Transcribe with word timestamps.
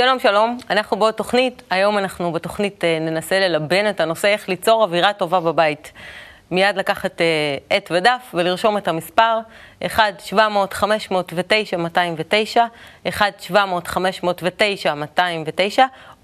שלום, 0.00 0.18
שלום. 0.18 0.58
אנחנו 0.70 0.96
בעוד 0.96 1.14
תוכנית. 1.14 1.62
היום 1.70 1.98
אנחנו 1.98 2.32
בתוכנית 2.32 2.84
אה, 2.84 2.98
ננסה 3.00 3.40
ללבן 3.40 3.90
את 3.90 4.00
הנושא 4.00 4.28
איך 4.28 4.48
ליצור 4.48 4.82
אווירה 4.82 5.12
טובה 5.12 5.40
בבית. 5.40 5.92
מיד 6.50 6.76
לקחת 6.76 7.20
אה, 7.20 7.26
עט 7.70 7.90
ודף 7.90 8.30
ולרשום 8.34 8.78
את 8.78 8.88
המספר 8.88 9.38
1-700-509-209, 9.84 9.88
1-700-509-209, 13.06 13.10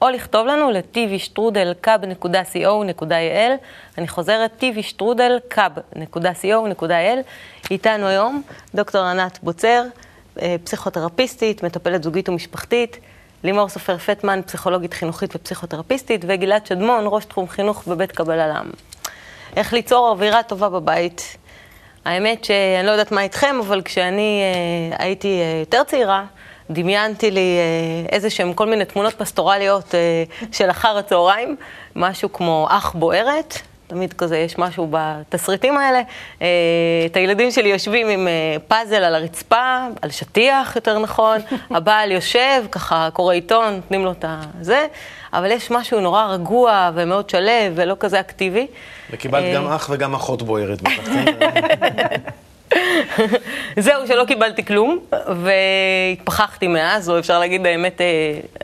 או 0.02 0.08
לכתוב 0.08 0.46
לנו 0.46 0.70
ל-tvstrudelcub.co.il. 0.70 3.52
אני 3.98 4.08
חוזרת, 4.08 4.64
tvstrudelcub.co.il. 4.64 7.18
איתנו 7.70 8.06
היום 8.06 8.42
דוקטור 8.74 9.02
ענת 9.02 9.38
בוצר, 9.42 9.82
אה, 10.42 10.56
פסיכותרפיסטית, 10.64 11.62
מטפלת 11.62 12.02
זוגית 12.02 12.28
ומשפחתית. 12.28 12.98
לימור 13.46 13.68
סופר 13.68 13.98
פטמן, 13.98 14.40
פסיכולוגית 14.46 14.94
חינוכית 14.94 15.36
ופסיכותרפיסטית, 15.36 16.24
וגלעד 16.28 16.66
שדמון, 16.66 17.04
ראש 17.06 17.24
תחום 17.24 17.48
חינוך 17.48 17.88
בבית 17.88 18.12
קבלה 18.12 18.46
לעם. 18.46 18.70
איך 19.56 19.72
ליצור 19.72 20.08
אווירה 20.08 20.42
טובה 20.42 20.68
בבית. 20.68 21.36
האמת 22.04 22.44
שאני 22.44 22.86
לא 22.86 22.90
יודעת 22.90 23.12
מה 23.12 23.22
איתכם, 23.22 23.56
אבל 23.60 23.82
כשאני 23.82 24.40
אה, 24.42 25.04
הייתי 25.04 25.40
אה, 25.40 25.60
יותר 25.60 25.84
צעירה, 25.84 26.24
דמיינתי 26.70 27.30
לי 27.30 27.58
אה, 27.58 28.14
איזה 28.14 28.30
שהם 28.30 28.54
כל 28.54 28.66
מיני 28.66 28.84
תמונות 28.84 29.14
פסטורליות 29.14 29.94
אה, 29.94 30.24
של 30.52 30.70
אחר 30.70 30.98
הצהריים, 30.98 31.56
משהו 31.96 32.32
כמו 32.32 32.66
אח 32.70 32.92
בוערת, 32.92 33.58
תמיד 33.86 34.12
כזה 34.12 34.38
יש 34.38 34.58
משהו 34.58 34.88
בתסריטים 34.90 35.78
האלה. 35.78 36.00
אה, 36.42 36.46
את 37.06 37.16
הילדים 37.16 37.50
שלי 37.50 37.68
יושבים 37.68 38.08
עם 38.08 38.28
אה, 38.28 38.56
פאזל 38.68 39.04
על 39.04 39.14
הרצפה, 39.14 39.86
על 40.02 40.10
שטיח 40.10 40.76
יותר 40.76 40.98
נכון, 40.98 41.38
הבעל 41.76 42.12
יושב, 42.12 42.64
ככה 42.72 43.08
קורא 43.12 43.34
עיתון, 43.34 43.74
נותנים 43.74 44.04
לו 44.04 44.12
את 44.12 44.24
הזה, 44.28 44.86
אבל 45.32 45.50
יש 45.50 45.70
משהו 45.70 46.00
נורא 46.00 46.26
רגוע 46.26 46.90
ומאוד 46.94 47.30
שלו 47.30 47.52
ולא 47.74 47.96
כזה 48.00 48.20
אקטיבי. 48.20 48.66
וקיבלת 49.10 49.44
אה, 49.44 49.54
גם 49.54 49.66
אח 49.66 49.88
וגם 49.90 50.14
אחות 50.14 50.42
בוערת? 50.42 50.78
זהו, 53.76 54.06
שלא 54.06 54.24
קיבלתי 54.24 54.64
כלום, 54.64 54.98
והתפכחתי 55.36 56.68
מאז, 56.68 57.10
או 57.10 57.18
אפשר 57.18 57.38
להגיד 57.38 57.66
האמת, 57.66 58.00
אה, 58.00 58.06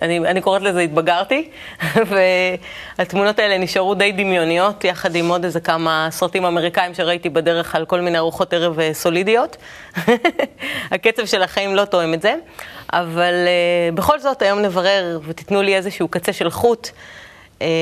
אני, 0.03 0.19
אני 0.19 0.41
קוראת 0.41 0.63
לזה 0.63 0.81
התבגרתי, 0.81 1.49
והתמונות 2.99 3.39
האלה 3.39 3.59
נשארו 3.59 3.95
די 3.95 4.13
דמיוניות, 4.13 4.85
יחד 4.85 5.15
עם 5.15 5.29
עוד 5.29 5.45
איזה 5.45 5.61
כמה 5.61 6.09
סרטים 6.11 6.45
אמריקאים 6.45 6.95
שראיתי 6.95 7.29
בדרך 7.29 7.75
על 7.75 7.85
כל 7.85 8.01
מיני 8.01 8.19
ארוחות 8.19 8.53
ערב 8.53 8.81
אה, 8.81 8.95
סולידיות. 8.95 9.57
הקצב 10.93 11.27
של 11.27 11.43
החיים 11.43 11.75
לא 11.75 11.85
תואם 11.85 12.15
את 12.15 12.23
זה, 12.23 12.35
אבל 12.93 13.35
uh, 13.35 13.95
בכל 13.95 14.21
זאת 14.21 14.43
היום 14.43 14.59
נברר 14.59 15.19
ותיתנו 15.27 15.63
לי 15.63 15.77
איזשהו 15.77 16.09
קצה 16.09 16.33
של 16.33 16.51
חוט. 16.51 16.89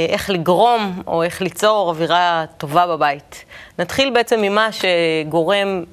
איך 0.08 0.30
לגרום 0.30 1.02
או 1.06 1.22
איך 1.22 1.42
ליצור 1.42 1.88
אווירה 1.88 2.44
טובה 2.58 2.86
בבית. 2.86 3.44
נתחיל 3.78 4.10
בעצם 4.10 4.40
ממה 4.40 4.68
שגורם 4.72 5.84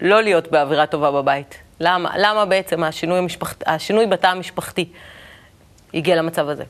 לא 0.00 0.22
להיות 0.22 0.50
באווירה 0.50 0.86
טובה 0.86 1.10
בבית. 1.10 1.54
למה? 1.80 2.10
למה 2.18 2.44
בעצם 2.44 2.84
השינוי, 2.84 3.18
המשפחת, 3.18 3.62
השינוי 3.66 4.06
בתא 4.06 4.26
המשפחתי 4.26 4.88
הגיע 5.94 6.16
למצב 6.16 6.48
הזה? 6.48 6.64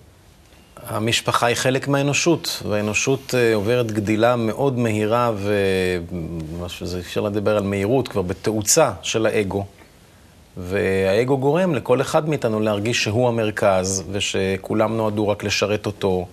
המשפחה 0.87 1.47
היא 1.47 1.57
חלק 1.57 1.89
מהאנושות, 1.89 2.63
והאנושות 2.69 3.35
אה, 3.35 3.55
עוברת 3.55 3.93
גדילה 3.93 4.37
מאוד 4.37 4.79
מהירה, 4.79 5.33
ואפשר 6.61 7.21
לדבר 7.21 7.57
על 7.57 7.63
מהירות, 7.63 8.09
כבר 8.09 8.23
בתאוצה 8.23 8.93
של 9.03 9.27
האגו. 9.27 9.65
והאגו 10.57 11.39
גורם 11.39 11.75
לכל 11.75 12.01
אחד 12.01 12.29
מאיתנו 12.29 12.61
להרגיש 12.61 13.03
שהוא 13.03 13.29
המרכז, 13.29 14.05
ושכולם 14.13 14.97
נועדו 14.97 15.29
רק 15.29 15.45
לשרת 15.45 15.87
אותו, 15.87 16.27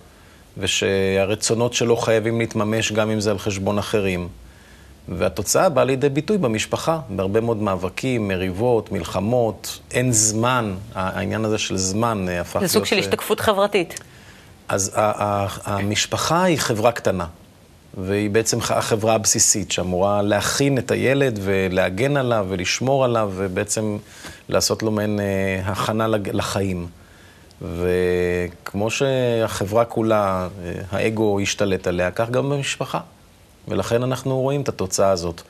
ושהרצונות 0.58 1.74
שלו 1.74 1.96
חייבים 1.96 2.38
להתממש 2.38 2.92
גם 2.92 3.10
אם 3.10 3.20
זה 3.20 3.30
על 3.30 3.38
חשבון 3.38 3.78
אחרים. 3.78 4.28
והתוצאה 5.08 5.68
באה 5.68 5.84
לידי 5.84 6.08
ביטוי 6.08 6.38
במשפחה, 6.38 7.00
בהרבה 7.08 7.40
מאוד 7.40 7.56
מאבקים, 7.56 8.28
מריבות, 8.28 8.92
מלחמות, 8.92 9.78
אין 9.90 10.12
זמן, 10.12 10.74
העניין 10.94 11.44
הזה 11.44 11.58
של 11.58 11.76
זמן 11.76 12.26
אה, 12.28 12.40
הפך 12.40 12.56
להיות... 12.56 12.68
זה 12.68 12.72
סוג 12.72 12.84
של 12.84 12.96
אה, 12.96 13.00
השתקפות 13.00 13.40
חברתית. 13.40 14.00
אז 14.68 14.92
המשפחה 15.64 16.42
היא 16.42 16.58
חברה 16.58 16.92
קטנה, 16.92 17.26
והיא 17.94 18.30
בעצם 18.30 18.58
החברה 18.60 19.14
הבסיסית, 19.14 19.72
שאמורה 19.72 20.22
להכין 20.22 20.78
את 20.78 20.90
הילד 20.90 21.38
ולהגן 21.42 22.16
עליו 22.16 22.46
ולשמור 22.48 23.04
עליו, 23.04 23.32
ובעצם 23.36 23.98
לעשות 24.48 24.82
לו 24.82 24.90
מעין 24.90 25.20
אה, 25.20 25.72
הכנה 25.72 26.06
לחיים. 26.08 26.86
וכמו 27.62 28.90
שהחברה 28.90 29.84
כולה, 29.84 30.48
האגו 30.90 31.40
השתלט 31.40 31.86
עליה, 31.86 32.10
כך 32.10 32.30
גם 32.30 32.50
במשפחה. 32.50 33.00
ולכן 33.68 34.02
אנחנו 34.02 34.40
רואים 34.40 34.60
את 34.60 34.68
התוצאה 34.68 35.10
הזאת. 35.10 35.42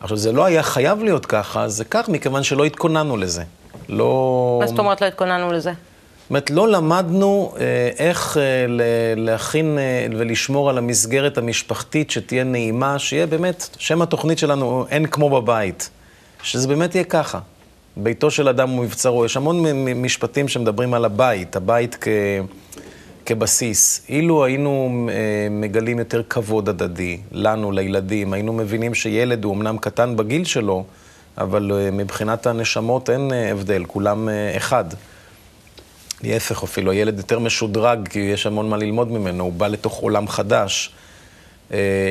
עכשיו, 0.00 0.16
זה 0.16 0.32
לא 0.32 0.44
היה 0.44 0.62
חייב 0.62 1.02
להיות 1.02 1.26
ככה, 1.26 1.68
זה 1.68 1.84
כך 1.84 2.08
מכיוון 2.08 2.42
שלא 2.42 2.64
התכוננו 2.64 3.16
לזה. 3.16 3.42
לא... 3.88 4.58
מה 4.60 4.66
זאת 4.66 4.78
אומרת 4.78 5.00
לא 5.00 5.06
התכוננו 5.06 5.52
לזה? 5.52 5.72
זאת 6.22 6.30
אומרת, 6.30 6.50
לא 6.50 6.68
למדנו 6.68 7.54
אה, 7.60 7.90
איך 7.98 8.36
אה, 8.36 8.42
להכין 9.16 9.78
אה, 9.78 10.06
ולשמור 10.18 10.70
על 10.70 10.78
המסגרת 10.78 11.38
המשפחתית 11.38 12.10
שתהיה 12.10 12.44
נעימה, 12.44 12.98
שיהיה 12.98 13.26
באמת, 13.26 13.68
שם 13.78 14.02
התוכנית 14.02 14.38
שלנו, 14.38 14.86
אין 14.90 15.06
כמו 15.06 15.30
בבית. 15.30 15.90
שזה 16.42 16.68
באמת 16.68 16.94
יהיה 16.94 17.04
ככה. 17.04 17.38
ביתו 17.96 18.30
של 18.30 18.48
אדם 18.48 18.70
הוא 18.70 18.84
מבצרו. 18.84 19.24
יש 19.24 19.36
המון 19.36 19.64
משפטים 19.94 20.48
שמדברים 20.48 20.94
על 20.94 21.04
הבית, 21.04 21.56
הבית 21.56 21.96
כ... 22.00 22.08
כבסיס. 23.26 24.06
אילו 24.08 24.44
היינו 24.44 25.06
אה, 25.10 25.48
מגלים 25.50 25.98
יותר 25.98 26.22
כבוד 26.22 26.68
הדדי, 26.68 27.18
לנו, 27.32 27.72
לילדים, 27.72 28.32
היינו 28.32 28.52
מבינים 28.52 28.94
שילד 28.94 29.44
הוא 29.44 29.54
אמנם 29.54 29.78
קטן 29.78 30.16
בגיל 30.16 30.44
שלו, 30.44 30.84
אבל 31.38 31.72
אה, 31.72 31.90
מבחינת 31.90 32.46
הנשמות 32.46 33.10
אין 33.10 33.32
אה, 33.32 33.50
הבדל, 33.50 33.84
כולם 33.84 34.28
אחד. 34.56 34.84
להפך 36.22 36.62
אפילו, 36.62 36.90
הילד 36.90 37.18
יותר 37.18 37.38
משודרג, 37.38 38.08
כי 38.08 38.18
יש 38.18 38.46
המון 38.46 38.70
מה 38.70 38.76
ללמוד 38.76 39.10
ממנו, 39.10 39.44
הוא 39.44 39.52
בא 39.52 39.68
לתוך 39.68 39.98
עולם 39.98 40.28
חדש. 40.28 40.92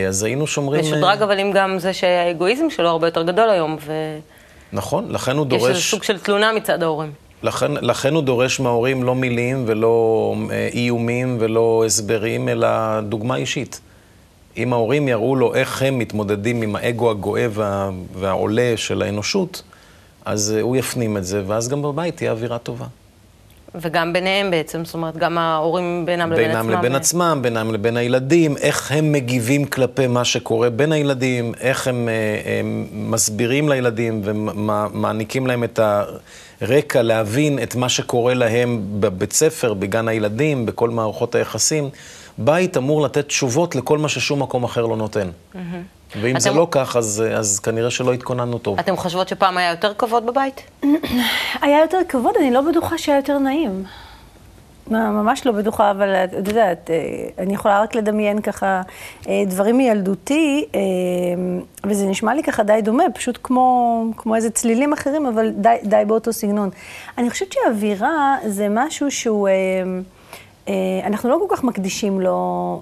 אז 0.07 0.23
היינו 0.23 0.47
שומרים... 0.47 0.81
משודרג, 0.81 1.21
אבל 1.21 1.39
אם 1.39 1.51
גם 1.55 1.79
זה 1.79 1.94
שהאגואיזם 1.94 2.69
שלו 2.69 2.89
הרבה 2.89 3.07
יותר 3.07 3.23
גדול 3.23 3.50
היום, 3.50 3.77
ו... 3.81 3.94
נכון, 4.73 5.11
לכן 5.11 5.38
הוא 5.38 5.45
דורש... 5.45 5.63
יש 5.63 5.69
איזה 5.69 5.81
סוג 5.81 6.03
של 6.03 6.19
תלונה 6.19 6.53
מצד 6.53 6.83
ההורים. 6.83 7.11
לכן, 7.44 7.72
לכן 7.74 8.13
הוא 8.13 8.24
דורש 8.24 8.59
מההורים 8.59 9.03
לא 9.03 9.16
מילים 9.16 9.63
ולא 9.68 10.35
אה, 10.52 10.69
איומים 10.74 11.38
ולא 11.40 11.84
הסברים, 11.85 12.50
אלא 12.50 13.02
דוגמה 13.02 13.35
אישית. 13.35 13.81
אם 14.57 14.74
ההורים 14.74 15.07
יראו 15.07 15.35
לו 15.35 15.56
איך 15.56 15.81
הם 15.81 16.00
מתמודדים 16.00 16.62
עם 16.62 16.75
האגו 16.75 17.12
הגואה 17.12 17.47
וה, 17.50 17.90
והעולה 18.13 18.74
של 18.75 19.01
האנושות, 19.01 19.63
אז 20.25 20.53
אה, 20.56 20.62
הוא 20.62 20.75
יפנים 20.75 21.18
את 21.18 21.25
זה, 21.25 21.44
ואז 21.47 21.69
גם 21.69 21.81
בבית 21.81 22.18
תהיה 22.18 22.31
אווירה 22.31 22.57
טובה. 22.57 22.85
וגם 23.75 24.13
ביניהם 24.13 24.51
בעצם, 24.51 24.85
זאת 24.85 24.93
אומרת, 24.93 25.17
גם 25.17 25.37
ההורים 25.37 26.05
בינם 26.05 26.31
לבין 26.31 26.51
עצמם. 26.51 26.67
בינם 26.67 26.79
לבין 26.79 26.95
עצמם, 26.95 27.39
בינם 27.41 27.73
לבין 27.73 27.97
הילדים, 27.97 28.57
איך 28.57 28.91
הם 28.91 29.11
מגיבים 29.11 29.65
כלפי 29.65 30.07
מה 30.07 30.25
שקורה 30.25 30.69
בין 30.69 30.91
הילדים, 30.91 31.51
איך 31.59 31.87
הם, 31.87 32.09
אה, 32.09 32.59
הם 32.59 32.87
מסבירים 32.93 33.69
לילדים 33.69 34.21
ומעניקים 34.23 35.47
להם 35.47 35.63
את 35.63 35.79
הרקע 36.61 37.01
להבין 37.01 37.59
את 37.63 37.75
מה 37.75 37.89
שקורה 37.89 38.33
להם 38.33 38.81
בבית 38.99 39.33
ספר, 39.33 39.73
בגן 39.73 40.07
הילדים, 40.07 40.65
בכל 40.65 40.89
מערכות 40.89 41.35
היחסים. 41.35 41.89
בית 42.46 42.78
אמור 42.78 43.01
לתת 43.01 43.27
תשובות 43.27 43.75
לכל 43.75 43.98
מה 43.98 44.10
ששום 44.10 44.42
מקום 44.42 44.63
אחר 44.63 44.86
לא 44.86 44.98
נותן. 44.98 45.30
Mm-hmm. 45.30 45.57
ואם 46.21 46.31
אתם... 46.31 46.39
זה 46.39 46.51
לא 46.51 46.68
כך, 46.71 46.95
אז, 46.95 47.24
אז 47.36 47.60
כנראה 47.60 47.92
שלא 47.92 48.13
התכוננו 48.13 48.57
טוב. 48.57 48.80
אתם 48.80 48.98
חושבות 48.98 49.27
שפעם 49.27 49.57
היה 49.57 49.69
יותר 49.69 49.94
כבוד 49.94 50.25
בבית? 50.25 50.62
היה 51.62 51.81
יותר 51.81 51.98
כבוד, 52.10 52.36
אני 52.39 52.51
לא 52.51 52.62
בטוחה 52.62 52.98
שהיה 52.98 53.18
יותר 53.18 53.38
נעים. 53.38 53.83
ממש 54.88 55.45
לא 55.45 55.51
בטוחה, 55.51 55.92
אבל 55.92 56.15
את 56.15 56.48
יודעת, 56.48 56.89
אה, 56.89 57.44
אני 57.44 57.54
יכולה 57.54 57.81
רק 57.81 57.95
לדמיין 57.95 58.42
ככה 58.42 58.81
אה, 59.27 59.44
דברים 59.48 59.77
מילדותי, 59.77 60.65
אה, 60.75 60.80
וזה 61.83 62.06
נשמע 62.06 62.33
לי 62.33 62.44
ככה 62.44 62.63
די 62.63 62.80
דומה, 62.83 63.04
פשוט 63.13 63.39
כמו, 63.44 64.06
כמו 64.18 64.36
איזה 64.36 64.50
צלילים 64.50 64.94
אחרים, 64.94 65.25
אבל 65.25 65.50
די, 65.50 65.75
די 65.83 66.04
באותו 66.07 66.33
סגנון. 66.33 66.69
אני 67.18 67.30
חושבת 67.30 67.51
שאווירה 67.51 68.36
זה 68.48 68.68
משהו 68.69 69.12
שהוא... 69.12 69.48
אנחנו 71.06 71.30
לא 71.30 71.38
כל 71.48 71.56
כך 71.56 71.63
מקדישים 71.63 72.22
לו 72.22 72.81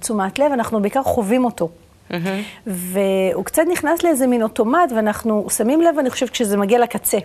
תשומת 0.00 0.38
לב, 0.38 0.52
אנחנו 0.52 0.82
בעיקר 0.82 1.02
חווים 1.02 1.44
אותו. 1.44 1.68
Mm-hmm. 2.10 2.14
והוא 2.66 3.44
קצת 3.44 3.62
נכנס 3.72 4.02
לאיזה 4.02 4.26
מין 4.26 4.42
אוטומט, 4.42 4.92
ואנחנו 4.96 5.46
שמים 5.56 5.80
לב, 5.80 5.98
אני 5.98 6.10
חושבת, 6.10 6.30
כשזה 6.30 6.56
מגיע 6.56 6.78
לקצה. 6.78 7.18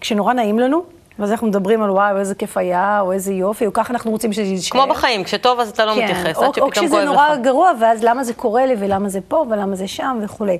כשנורא 0.00 0.32
נעים 0.32 0.58
לנו, 0.58 0.82
ואז 1.18 1.30
אנחנו 1.30 1.46
מדברים 1.46 1.82
על 1.82 1.90
וואו, 1.90 2.18
איזה 2.18 2.34
כיף 2.34 2.56
היה, 2.56 3.00
או 3.00 3.12
איזה 3.12 3.32
יופי, 3.32 3.66
או 3.66 3.72
ככה 3.72 3.92
אנחנו 3.92 4.10
רוצים 4.10 4.32
שזה 4.32 4.42
יישאר. 4.42 4.80
כמו 4.80 4.94
בחיים, 4.94 5.24
כשטוב 5.24 5.60
אז 5.60 5.68
אתה 5.68 5.84
לא 5.84 5.94
כן, 5.94 6.04
מתייחס, 6.04 6.36
או, 6.36 6.44
עד 6.44 6.54
שפתאום 6.54 6.70
כואב 6.70 6.84
לך. 6.84 6.92
או 6.92 6.92
כשזה 6.92 7.04
נורא 7.04 7.36
גרוע, 7.36 7.70
ואז 7.80 8.04
למה 8.04 8.24
זה 8.24 8.34
קורה 8.34 8.66
לי, 8.66 8.74
ולמה 8.78 9.08
זה 9.08 9.20
פה, 9.28 9.44
ולמה 9.50 9.76
זה 9.76 9.88
שם, 9.88 10.18
וכולי. 10.22 10.58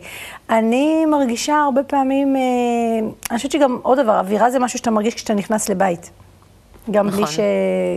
אני 0.50 1.06
מרגישה 1.06 1.56
הרבה 1.56 1.82
פעמים, 1.82 2.36
אה, 2.36 2.42
אני 3.30 3.36
חושבת 3.36 3.52
שגם 3.52 3.78
עוד 3.82 4.00
דבר, 4.00 4.18
אווירה 4.18 4.50
זה 4.50 4.58
משהו 4.58 4.78
שאתה 4.78 4.90
מרגיש 4.90 5.14
כשאתה 5.14 5.34
נכנס 5.34 5.68
לבית. 5.68 6.10
גם, 6.90 7.06
נכון. 7.06 7.22
בלי 7.22 7.32
ש... 7.32 7.38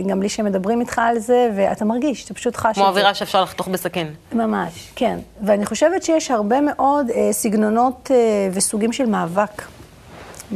גם 0.06 0.20
בלי 0.20 0.28
שמדברים 0.28 0.80
איתך 0.80 0.98
על 0.98 1.18
זה, 1.18 1.50
ואתה 1.56 1.84
מרגיש, 1.84 2.24
אתה 2.24 2.34
פשוט 2.34 2.56
חש 2.56 2.66
את 2.66 2.74
זה. 2.74 2.80
כמו 2.80 2.88
אווירה 2.88 3.14
שאפשר 3.14 3.42
לחתוך 3.42 3.68
בסכין. 3.68 4.14
ממש, 4.32 4.90
כן. 4.96 5.18
ואני 5.42 5.66
חושבת 5.66 6.02
שיש 6.02 6.30
הרבה 6.30 6.60
מאוד 6.60 7.10
אה, 7.10 7.28
סגנונות 7.32 8.10
אה, 8.14 8.16
וסוגים 8.52 8.92
של 8.92 9.06
מאבק 9.06 9.62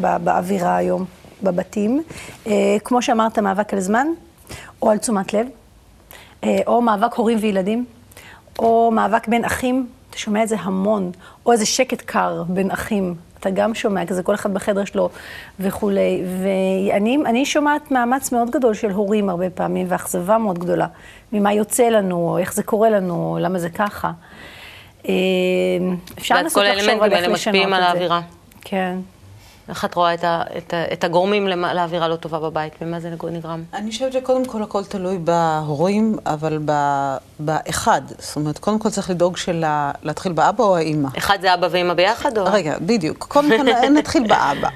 ב- 0.00 0.16
באווירה 0.24 0.76
היום, 0.76 1.04
בבתים. 1.42 2.02
אה, 2.46 2.76
כמו 2.84 3.02
שאמרת, 3.02 3.38
מאבק 3.38 3.74
על 3.74 3.80
זמן, 3.80 4.06
או 4.82 4.90
על 4.90 4.98
תשומת 4.98 5.34
לב, 5.34 5.46
אה, 6.44 6.58
או 6.66 6.82
מאבק 6.82 7.14
הורים 7.14 7.38
וילדים, 7.40 7.84
או 8.58 8.90
מאבק 8.94 9.28
בין 9.28 9.44
אחים, 9.44 9.86
אתה 10.10 10.18
שומע 10.18 10.42
את 10.42 10.48
זה 10.48 10.56
המון, 10.58 11.10
או 11.46 11.52
איזה 11.52 11.66
שקט 11.66 12.00
קר 12.00 12.42
בין 12.48 12.70
אחים. 12.70 13.14
אתה 13.42 13.50
גם 13.50 13.74
שומע, 13.74 14.06
כזה 14.06 14.22
כל 14.22 14.34
אחד 14.34 14.54
בחדר 14.54 14.84
שלו 14.84 15.08
וכולי. 15.60 16.22
ואני 16.42 17.18
אני 17.26 17.46
שומעת 17.46 17.90
מאמץ 17.90 18.32
מאוד 18.32 18.50
גדול 18.50 18.74
של 18.74 18.90
הורים 18.90 19.28
הרבה 19.28 19.50
פעמים, 19.50 19.86
ואכזבה 19.90 20.38
מאוד 20.38 20.58
גדולה, 20.58 20.86
ממה 21.32 21.52
יוצא 21.52 21.88
לנו, 21.88 22.16
או 22.16 22.38
איך 22.38 22.54
זה 22.54 22.62
קורה 22.62 22.90
לנו, 22.90 23.38
למה 23.40 23.58
זה 23.58 23.70
ככה. 23.70 24.10
אה, 25.08 25.12
אפשר 26.18 26.34
לנסות 26.34 26.62
כל 26.62 26.68
לחשוב 26.68 26.88
האלמנטים 26.88 27.02
על 27.02 27.12
איך 27.12 27.22
האלה 27.22 27.34
לשנות 27.34 27.34
משפיעים 27.34 27.68
את 27.68 27.78
על 27.78 27.80
זה. 27.82 27.88
האווירה. 27.88 28.20
כן. 28.60 28.96
איך 29.72 29.84
את 29.84 29.94
רואה 29.94 30.14
את, 30.14 30.24
ה, 30.24 30.42
את, 30.58 30.74
ה, 30.74 30.92
את 30.92 31.04
הגורמים 31.04 31.48
לאווירה 31.48 32.08
לא 32.08 32.16
טובה 32.16 32.38
בבית? 32.38 32.82
ממה 32.82 33.00
זה 33.00 33.10
נגרם? 33.30 33.62
אני 33.74 33.90
חושבת 33.90 34.12
שקודם 34.12 34.44
כל 34.44 34.62
הכל 34.62 34.84
תלוי 34.84 35.18
בהורים, 35.18 36.16
אבל 36.26 36.58
ב- 36.64 37.16
באחד. 37.38 38.00
זאת 38.18 38.36
אומרת, 38.36 38.58
קודם 38.58 38.78
כל 38.78 38.90
צריך 38.90 39.10
לדאוג 39.10 39.36
שלה, 39.36 39.90
להתחיל 40.02 40.32
באבא 40.32 40.64
או 40.64 40.76
האימא. 40.76 41.08
אחד 41.18 41.38
זה 41.40 41.54
אבא 41.54 41.68
ואמא 41.70 41.94
ביחד, 41.94 42.38
או? 42.38 42.44
רגע, 42.52 42.74
בדיוק. 42.80 43.26
קודם 43.28 43.48
כל 43.58 43.64
נתחיל 43.98 44.26
באבא. 44.28 44.68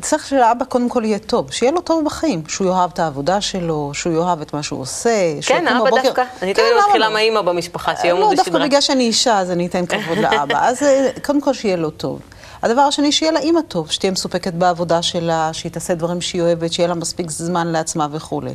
צריך 0.00 0.26
שלאבא 0.26 0.64
קודם 0.64 0.88
כל 0.88 1.02
יהיה 1.04 1.18
טוב, 1.18 1.52
שיהיה 1.52 1.72
לו 1.72 1.80
טוב 1.80 2.04
בחיים, 2.04 2.42
שהוא 2.48 2.66
יאהב 2.68 2.90
את 2.94 2.98
העבודה 2.98 3.40
שלו, 3.40 3.90
שהוא 3.94 4.12
יאהב 4.14 4.40
את 4.40 4.54
מה 4.54 4.62
שהוא 4.62 4.80
עושה. 4.80 5.10
כן, 5.46 5.68
אבא 5.68 5.84
בבוקר- 5.84 6.02
דווקא. 6.02 6.22
אני 6.42 6.54
כן, 6.54 6.62
תמיד 6.62 6.84
מתחילה 6.86 7.06
לא? 7.08 7.12
מהאימא 7.12 7.42
במשפחה, 7.42 7.96
שיהיה 7.96 8.14
לא, 8.14 8.18
עמוד 8.18 8.36
דווקא 8.36 8.50
השדרה. 8.50 8.66
בגלל 8.66 8.80
שאני 8.80 9.04
אישה, 9.04 9.38
אז 9.38 9.50
אני 9.50 9.66
אתן 9.66 9.86
כבוד 9.86 10.18
לאבא. 10.18 10.68
אז 10.68 10.82
אה, 10.82 11.08
קודם 11.22 11.40
כל 11.40 11.52
שיהיה 11.52 11.76
לו 11.76 11.90
טוב. 11.90 12.20
הדבר 12.62 12.80
השני, 12.80 13.12
שיהיה 13.12 13.32
לה 13.32 13.40
אימא 13.40 13.60
טוב, 13.68 13.90
שתהיה 13.90 14.12
מסופקת 14.12 14.54
בעבודה 14.54 15.02
שלה, 15.02 15.50
שהיא 15.52 15.72
תעשה 15.72 15.94
דברים 15.94 16.20
שהיא 16.20 16.42
אוהבת, 16.42 16.72
שיהיה 16.72 16.88
לה 16.88 16.94
מספיק 16.94 17.30
זמן 17.30 17.66
לעצמה 17.66 18.06
וכולי. 18.10 18.54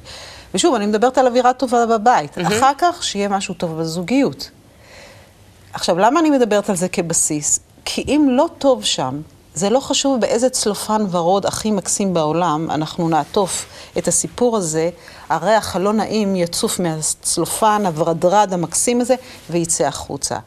ושוב, 0.54 0.76
אני 0.76 0.86
מדברת 0.86 1.18
על 1.18 1.28
אווירה 1.28 1.54
טובה 1.54 1.86
בבית. 1.86 2.38
אחר 2.38 2.72
כך, 2.78 3.04
שיהיה 3.04 3.30
משהו 3.30 3.54
טוב 3.54 3.80
בזוגיות. 3.82 4.50
עכשיו, 5.74 6.00
למה 6.00 6.20
אני 6.20 6.30
מדברת 6.30 6.70
על 6.70 6.76
זה 6.76 6.88
כבסיס? 6.90 7.60
כי 7.86 8.04
אם 8.08 8.28
לא 8.32 8.46
טוב 8.58 8.84
שם, 8.84 9.22
זה 9.54 9.70
לא 9.70 9.80
חשוב 9.80 10.22
באיזה 10.22 10.50
צלופן 10.50 11.06
ורוד 11.12 11.46
הכי 11.46 11.72
מקסים 11.72 12.14
בעולם, 12.14 12.72
אנחנו 12.72 13.10
נעטוף 13.10 13.66
את 13.98 14.08
הסיפור 14.08 14.58
הזה, 14.58 14.90
הריח 15.30 15.76
הלא 15.76 15.94
נעים 15.94 16.36
יצוף 16.36 16.80
מהצלופן 16.80 17.86
הוורדרד 17.86 18.54
המקסים 18.54 19.02
הזה, 19.02 19.16
ויצא 19.50 19.84
החוצה. 19.84 20.38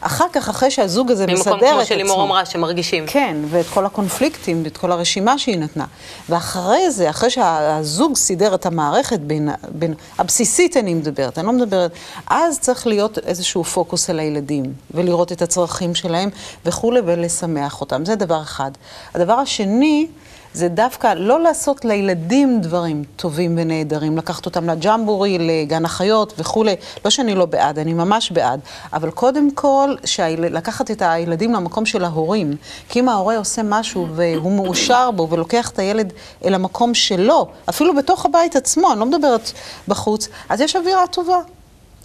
אחר 0.00 0.24
כך, 0.32 0.48
אחרי 0.48 0.70
שהזוג 0.70 1.10
הזה 1.10 1.26
מסדר 1.26 1.38
את 1.40 1.46
עצמו... 1.46 1.54
ממקום 1.54 1.74
כמו 1.76 1.84
שלימור 1.84 2.22
אמרה, 2.22 2.46
שמרגישים. 2.46 3.04
כן, 3.06 3.36
ואת 3.50 3.66
כל 3.66 3.86
הקונפליקטים, 3.86 4.60
ואת 4.64 4.76
כל 4.76 4.92
הרשימה 4.92 5.38
שהיא 5.38 5.58
נתנה. 5.58 5.84
ואחרי 6.28 6.90
זה, 6.90 7.10
אחרי 7.10 7.30
שהזוג 7.30 8.16
סידר 8.16 8.54
את 8.54 8.66
המערכת 8.66 9.20
בין, 9.20 9.48
בין, 9.68 9.94
הבסיסית 10.18 10.76
אני 10.76 10.94
מדברת, 10.94 11.38
אני 11.38 11.46
לא 11.46 11.52
מדברת, 11.52 11.90
אז 12.26 12.60
צריך 12.60 12.86
להיות 12.86 13.18
איזשהו 13.18 13.64
פוקוס 13.64 14.10
על 14.10 14.18
הילדים, 14.18 14.64
ולראות 14.90 15.32
את 15.32 15.42
הצרכים 15.42 15.94
שלהם 15.94 16.30
וכולי, 16.66 17.00
ולשמח 17.04 17.80
אותם. 17.80 18.04
זה 18.04 18.14
דבר 18.14 18.42
אחד. 18.42 18.70
הדבר 19.14 19.34
השני, 19.34 20.06
זה 20.54 20.68
דווקא 20.68 21.14
לא 21.16 21.40
לעשות 21.40 21.84
לילדים 21.84 22.60
דברים 22.60 23.04
טובים 23.16 23.58
ונהדרים, 23.58 24.18
לקחת 24.18 24.46
אותם 24.46 24.70
לג'מבורי, 24.70 25.38
לגן 25.38 25.84
החיות 25.84 26.32
וכולי. 26.38 26.76
לא 27.04 27.10
שאני 27.10 27.34
לא 27.34 27.46
בעד, 27.46 27.78
אני 27.78 27.94
ממש 27.94 28.32
בעד, 28.32 28.60
אבל 28.92 29.10
קודם 29.10 29.50
כל, 29.50 29.94
שהיל... 30.04 30.56
לקחת 30.56 30.90
את 30.90 31.02
הילדים 31.02 31.52
למקום 31.52 31.86
של 31.86 32.04
ההורים. 32.04 32.56
כי 32.88 33.00
אם 33.00 33.08
ההורה 33.08 33.36
עושה 33.36 33.62
משהו 33.64 34.06
והוא 34.14 34.52
מאושר 34.52 35.10
בו 35.10 35.28
ולוקח 35.30 35.70
את 35.70 35.78
הילד 35.78 36.12
אל 36.44 36.54
המקום 36.54 36.94
שלו, 36.94 37.48
אפילו 37.68 37.96
בתוך 37.96 38.26
הבית 38.26 38.56
עצמו, 38.56 38.92
אני 38.92 39.00
לא 39.00 39.06
מדברת 39.06 39.52
בחוץ, 39.88 40.28
אז 40.48 40.60
יש 40.60 40.76
אווירה 40.76 41.06
טובה. 41.06 41.38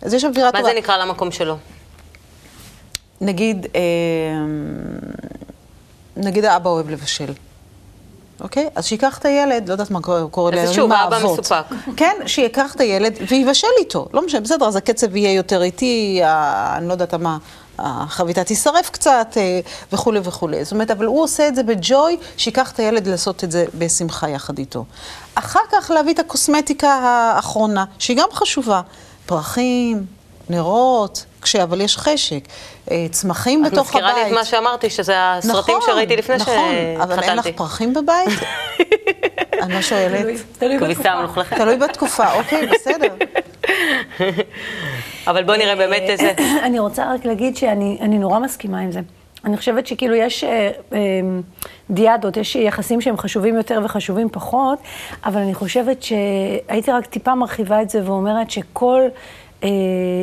אז 0.01 0.13
יש 0.13 0.25
אווירה 0.25 0.49
מה 0.53 0.59
טובה. 0.59 0.73
זה 0.73 0.79
נקרא 0.79 0.97
למקום 0.97 1.31
שלו? 1.31 1.57
נגיד, 3.21 3.67
אה, 3.75 3.81
נגיד 6.17 6.45
האבא 6.45 6.69
אוהב 6.69 6.89
לבשל. 6.89 7.33
אוקיי? 8.41 8.69
אז 8.75 8.85
שייקח 8.85 9.17
את 9.17 9.25
הילד, 9.25 9.67
לא 9.67 9.73
יודעת 9.73 9.91
מה 9.91 10.01
קורה 10.01 10.27
קורה 10.31 10.51
אז 10.51 10.55
לימים 10.55 10.73
שוב, 10.73 10.91
האבא 10.91 11.15
האבות. 11.15 11.39
מסופק. 11.39 11.63
כן, 11.97 12.15
שייקח 12.25 12.75
את 12.75 12.81
הילד 12.81 13.13
ויבשל 13.29 13.67
איתו. 13.79 14.07
לא 14.13 14.25
משנה, 14.25 14.41
בסדר, 14.41 14.67
אז 14.67 14.75
הקצב 14.75 15.15
יהיה 15.15 15.33
יותר 15.33 15.63
איטי, 15.63 16.21
אני 16.77 16.87
לא 16.87 16.91
יודעת 16.91 17.13
מה, 17.13 17.37
החביתה 17.79 18.43
תישרף 18.43 18.89
קצת 18.89 19.27
אה, 19.37 19.59
וכולי 19.93 20.19
וכולי. 20.23 20.63
זאת 20.63 20.73
אומרת, 20.73 20.91
אבל 20.91 21.05
הוא 21.05 21.23
עושה 21.23 21.47
את 21.47 21.55
זה 21.55 21.63
בג'וי, 21.63 22.17
שייקח 22.37 22.71
את 22.71 22.79
הילד 22.79 23.07
לעשות 23.07 23.43
את 23.43 23.51
זה 23.51 23.65
בשמחה 23.77 24.29
יחד 24.29 24.57
איתו. 24.57 24.85
אחר 25.35 25.59
כך 25.71 25.91
להביא 25.91 26.13
את 26.13 26.19
הקוסמטיקה 26.19 26.89
האחרונה, 26.93 27.85
שהיא 27.99 28.17
גם 28.17 28.27
חשובה. 28.33 28.81
פרחים, 29.25 30.05
נרות, 30.49 31.25
כש... 31.45 31.55
אבל 31.55 31.81
יש 31.81 31.97
חשק. 31.97 32.39
אה, 32.91 33.05
צמחים 33.11 33.65
את 33.65 33.71
בתוך 33.71 33.95
הבית. 33.95 34.03
מזכירה 34.03 34.23
לי 34.23 34.29
את 34.29 34.37
מה 34.37 34.45
שאמרתי, 34.45 34.89
שזה 34.89 35.13
הסרטים 35.17 35.77
שראיתי 35.85 36.15
לפני 36.15 36.35
נכון, 36.35 36.55
אבל 37.01 37.11
אין 37.11 37.19
לך 37.19 37.25
שהתחתנתי. 37.25 37.51
פרחים 37.53 37.93
בבית? 37.93 38.29
אני 39.61 39.73
לא 39.73 39.81
שואלת. 39.81 40.25
כביסה 40.79 41.15
מלוכלכת. 41.15 41.57
תלוי 41.57 41.77
בתקופה, 41.77 42.33
אוקיי, 42.33 42.67
בסדר. 42.67 43.07
אבל 45.27 45.43
בוא 45.43 45.55
נראה 45.55 45.75
באמת 45.75 46.01
איזה... 46.01 46.31
אני 46.65 46.79
רוצה 46.79 47.13
רק 47.13 47.25
להגיד 47.25 47.57
שאני 47.57 47.97
אני 48.01 48.17
נורא 48.17 48.39
מסכימה 48.39 48.79
עם 48.79 48.91
זה. 48.91 48.99
אני 49.45 49.57
חושבת 49.57 49.87
שכאילו 49.87 50.15
יש 50.15 50.43
אה, 50.43 50.71
אה, 50.93 50.99
דיאדות, 51.89 52.37
יש 52.37 52.55
יחסים 52.55 53.01
שהם 53.01 53.17
חשובים 53.17 53.55
יותר 53.55 53.81
וחשובים 53.83 54.29
פחות, 54.31 54.79
אבל 55.25 55.41
אני 55.41 55.53
חושבת 55.53 56.03
שהייתי 56.03 56.91
רק 56.91 57.05
טיפה 57.05 57.35
מרחיבה 57.35 57.81
את 57.81 57.89
זה 57.89 58.01
ואומרת 58.05 58.51
שכל 58.51 59.01
אה, 59.01 59.09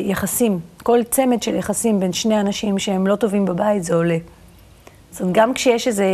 יחסים, 0.04 0.58
כל 0.82 1.02
צמד 1.10 1.42
של 1.42 1.54
יחסים 1.54 2.00
בין 2.00 2.12
שני 2.12 2.40
אנשים 2.40 2.78
שהם 2.78 3.06
לא 3.06 3.16
טובים 3.16 3.44
בבית, 3.44 3.84
זה 3.84 3.94
עולה. 3.94 4.16
זאת 5.10 5.20
אומרת, 5.20 5.34
גם 5.34 5.54
כשיש 5.54 5.88
איזה 5.88 6.04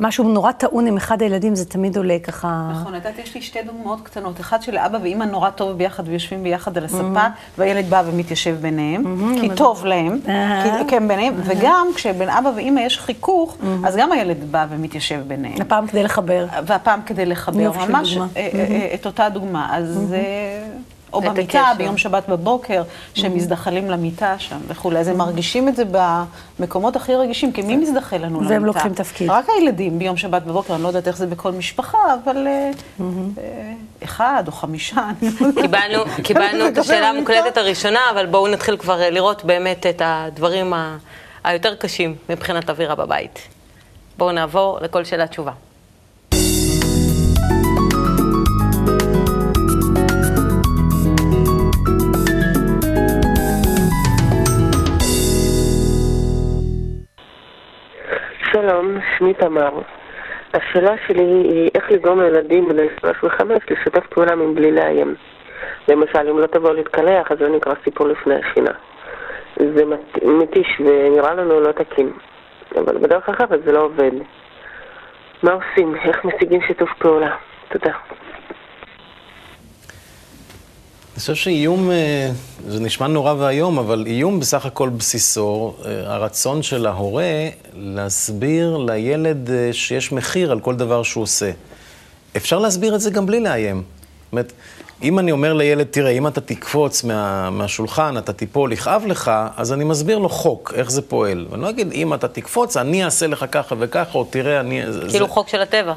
משהו 0.00 0.24
נורא 0.28 0.52
טעון 0.52 0.86
עם 0.86 0.96
אחד 0.96 1.22
הילדים, 1.22 1.54
זה 1.54 1.64
תמיד 1.64 1.96
עולה 1.96 2.16
ככה... 2.22 2.68
נכון, 2.72 2.94
את 2.94 3.04
יודעת, 3.04 3.18
יש 3.18 3.34
לי 3.34 3.42
שתי 3.42 3.58
דוגמאות 3.62 4.00
קטנות. 4.02 4.40
אחד 4.40 4.62
שלאבא 4.62 4.98
ואימא 5.02 5.24
נורא 5.24 5.50
טוב 5.50 5.78
ביחד 5.78 6.08
ויושבים 6.08 6.42
ביחד 6.42 6.78
על 6.78 6.84
הספה, 6.84 7.26
והילד 7.58 7.90
בא 7.90 8.02
ומתיישב 8.06 8.56
ביניהם, 8.60 9.34
כי 9.40 9.48
טוב 9.56 9.84
להם. 9.86 10.18
כי- 10.24 10.88
כן, 10.88 11.08
ביניהם, 11.08 11.34
וגם 11.44 11.86
כשבין 11.94 12.28
אבא 12.30 12.50
ואימא 12.56 12.80
יש 12.80 12.98
חיכוך, 12.98 13.56
אז 13.84 13.96
גם 13.96 14.12
הילד 14.12 14.36
בא 14.50 14.66
ומתיישב 14.70 15.20
ביניהם. 15.26 15.60
הפעם 15.62 15.86
כדי 15.86 16.02
לחבר. 16.02 16.46
והפעם 16.66 17.00
כדי 17.06 17.26
לחבר 17.26 17.72
של 17.72 17.92
ממש. 17.92 18.16
אה, 18.16 18.22
אה, 18.36 18.50
אה, 18.54 18.90
את 18.94 19.06
אותה 19.06 19.28
דוגמה. 19.28 19.76
אז... 19.76 20.14
או 21.12 21.20
במיטה, 21.20 21.60
הקשר. 21.60 21.78
ביום 21.78 21.96
שבת 21.96 22.28
בבוקר, 22.28 22.82
שהם 23.14 23.34
מזדחלים 23.34 23.90
למיטה 23.90 24.38
שם 24.38 24.58
וכולי. 24.68 24.98
אז 24.98 25.08
הם 25.08 25.16
מרגישים 25.16 25.68
את 25.68 25.76
זה 25.76 25.84
במקומות 26.58 26.96
הכי 26.96 27.14
רגישים, 27.14 27.52
כי 27.52 27.62
מי 27.62 27.76
מזדחל 27.76 28.16
לנו 28.16 28.38
למיטה? 28.38 28.54
והם 28.54 28.64
לוקחים 28.64 28.94
תפקיד. 28.94 29.30
רק 29.30 29.46
הילדים 29.56 29.98
ביום 29.98 30.16
שבת 30.16 30.42
בבוקר, 30.42 30.74
אני 30.74 30.82
לא 30.82 30.88
יודעת 30.88 31.08
איך 31.08 31.16
זה 31.16 31.26
בכל 31.26 31.52
משפחה, 31.52 31.98
אבל 32.24 32.46
אה, 32.46 32.70
אה, 33.00 33.72
אחד 34.04 34.44
או 34.46 34.52
חמישה, 34.52 35.06
לא 35.22 35.46
יודעת. 35.46 36.20
קיבלנו, 36.22 36.66
את 36.68 36.78
השאלה. 36.78 37.08
המוקלטת 37.08 37.56
הראשונה, 37.56 38.00
אבל 38.10 38.26
בואו 38.26 38.48
נתחיל 38.48 38.76
כבר 38.76 39.02
אה, 39.02 39.10
לראות 39.10 39.44
באמת 39.44 39.86
את 39.86 40.02
הדברים 40.04 40.72
היותר 41.44 41.74
קשים 41.74 42.14
מבחינת 42.28 42.70
אווירה 42.70 42.94
בבית. 42.94 43.48
בואו 44.18 44.32
נעבור 44.32 44.78
לכל 44.80 45.04
שאלה 45.04 45.26
תשובה. 45.26 45.52
שלום, 58.66 58.98
שמי 59.18 59.34
תמר. 59.34 59.70
השאלה 60.54 60.94
שלי 61.06 61.22
היא 61.24 61.70
איך 61.74 61.90
לגרום 61.90 62.20
לילדים 62.20 62.68
בני 62.68 62.86
35 63.00 63.58
לשתף 63.70 64.06
פעולה 64.06 64.36
מבלי 64.36 64.70
לאיים. 64.72 65.14
למשל, 65.88 66.28
אם 66.30 66.38
לא 66.38 66.46
תבוא 66.46 66.72
להתקלח, 66.72 67.32
אז 67.32 67.38
זה 67.38 67.48
נקרא 67.48 67.72
סיפור 67.84 68.08
לפני 68.08 68.34
השינה. 68.34 68.70
זה 69.56 69.84
מת- 69.84 70.24
מתיש 70.24 70.80
ונראה 70.80 71.34
לנו 71.34 71.60
לא 71.60 71.72
תקין. 71.72 72.12
אבל 72.76 72.98
בדרך 72.98 73.28
אחרת 73.28 73.62
זה 73.64 73.72
לא 73.72 73.80
עובד. 73.80 74.10
מה 75.42 75.52
עושים? 75.52 75.94
איך 75.96 76.24
משיגים 76.24 76.60
שיתוף 76.62 76.90
פעולה? 76.98 77.36
תודה. 77.68 77.92
אני 81.12 81.20
חושב 81.20 81.34
שאיום, 81.34 81.90
אה, 81.90 82.30
זה 82.68 82.80
נשמע 82.80 83.06
נורא 83.06 83.34
ואיום, 83.38 83.78
אבל 83.78 84.04
איום 84.06 84.40
בסך 84.40 84.66
הכל 84.66 84.88
בסיסו, 84.88 85.74
אה, 85.84 86.14
הרצון 86.14 86.62
של 86.62 86.86
ההורה 86.86 87.48
להסביר 87.76 88.76
לילד 88.76 89.50
אה, 89.50 89.72
שיש 89.72 90.12
מחיר 90.12 90.52
על 90.52 90.60
כל 90.60 90.74
דבר 90.74 91.02
שהוא 91.02 91.22
עושה. 91.22 91.50
אפשר 92.36 92.58
להסביר 92.58 92.94
את 92.94 93.00
זה 93.00 93.10
גם 93.10 93.26
בלי 93.26 93.40
לאיים. 93.40 93.76
זאת 93.76 94.32
אומרת, 94.32 94.52
אם 95.02 95.18
אני 95.18 95.32
אומר 95.32 95.52
לילד, 95.52 95.86
תראה, 95.90 96.10
אם 96.10 96.26
אתה 96.26 96.40
תקפוץ 96.40 97.04
מה, 97.04 97.50
מהשולחן, 97.50 98.18
אתה 98.18 98.32
תיפול, 98.32 98.72
יכאב 98.72 99.02
לך, 99.06 99.30
אז 99.56 99.72
אני 99.72 99.84
מסביר 99.84 100.18
לו 100.18 100.28
חוק, 100.28 100.72
איך 100.76 100.90
זה 100.90 101.02
פועל. 101.02 101.46
ואני 101.50 101.62
לא 101.62 101.70
אגיד, 101.70 101.92
אם 101.92 102.14
אתה 102.14 102.28
תקפוץ, 102.28 102.76
אני 102.76 103.04
אעשה 103.04 103.26
לך 103.26 103.44
ככה 103.50 103.74
וככה, 103.78 104.18
או 104.18 104.24
תראה, 104.24 104.60
אני... 104.60 104.82
כאילו 104.82 105.26
זה... 105.26 105.32
חוק 105.32 105.48
של 105.48 105.62
הטבע. 105.62 105.94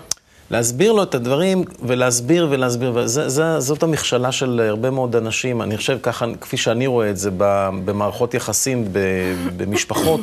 להסביר 0.51 0.91
לו 0.91 1.03
את 1.03 1.15
הדברים, 1.15 1.63
ולהסביר 1.81 2.47
ולהסביר, 2.49 2.91
וזאת 2.95 3.83
המכשלה 3.83 4.31
של 4.31 4.61
הרבה 4.69 4.89
מאוד 4.89 5.15
אנשים. 5.15 5.61
אני 5.61 5.77
חושב, 5.77 5.97
ככה, 6.03 6.25
כפי 6.41 6.57
שאני 6.57 6.87
רואה 6.87 7.09
את 7.09 7.17
זה, 7.17 7.29
במערכות 7.85 8.33
יחסים, 8.33 8.87
במשפחות 9.57 10.21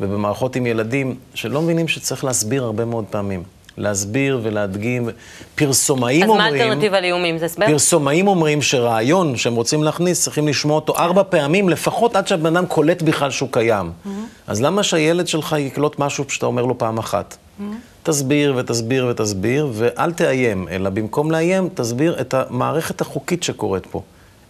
ובמערכות 0.00 0.56
עם 0.56 0.66
ילדים, 0.66 1.14
שלא 1.34 1.62
מבינים 1.62 1.88
שצריך 1.88 2.24
להסביר 2.24 2.64
הרבה 2.64 2.84
מאוד 2.84 3.04
פעמים. 3.10 3.42
להסביר 3.78 4.40
ולהדגים. 4.42 5.08
פרסומאים 5.54 6.22
אז 6.22 6.28
אומרים... 6.28 6.46
אז 6.46 6.52
מה 6.52 6.58
האלטרנטיבה 6.58 7.00
לאיומים? 7.00 7.38
זה 7.38 7.44
הסבר? 7.44 7.66
פרסומאים 7.66 8.28
אומרים 8.28 8.62
שרעיון 8.62 9.36
שהם 9.36 9.54
רוצים 9.54 9.82
להכניס, 9.82 10.22
צריכים 10.22 10.48
לשמוע 10.48 10.76
אותו 10.76 10.96
ארבע 10.96 11.22
פעמים, 11.28 11.68
לפחות 11.68 12.16
עד 12.16 12.28
שהבן 12.28 12.56
אדם 12.56 12.66
קולט 12.66 13.02
בכלל 13.02 13.30
שהוא 13.30 13.48
קיים. 13.52 13.86
Mm-hmm. 13.86 14.08
אז 14.46 14.62
למה 14.62 14.82
שהילד 14.82 15.28
שלך 15.28 15.56
יקלוט 15.58 15.98
משהו 15.98 16.24
שאתה 16.28 16.46
אומר 16.46 16.64
לו 16.64 16.78
פעם 16.78 16.98
אחת? 16.98 17.36
Mm-hmm. 17.36 17.62
תסביר 18.02 18.54
ותסביר 18.56 19.06
ותסביר, 19.10 19.68
ואל 19.72 20.12
תאיים, 20.12 20.68
אלא 20.70 20.90
במקום 20.90 21.30
לאיים, 21.30 21.68
תסביר 21.74 22.20
את 22.20 22.34
המערכת 22.34 23.00
החוקית 23.00 23.42
שקורית 23.42 23.86
פה. 23.86 24.02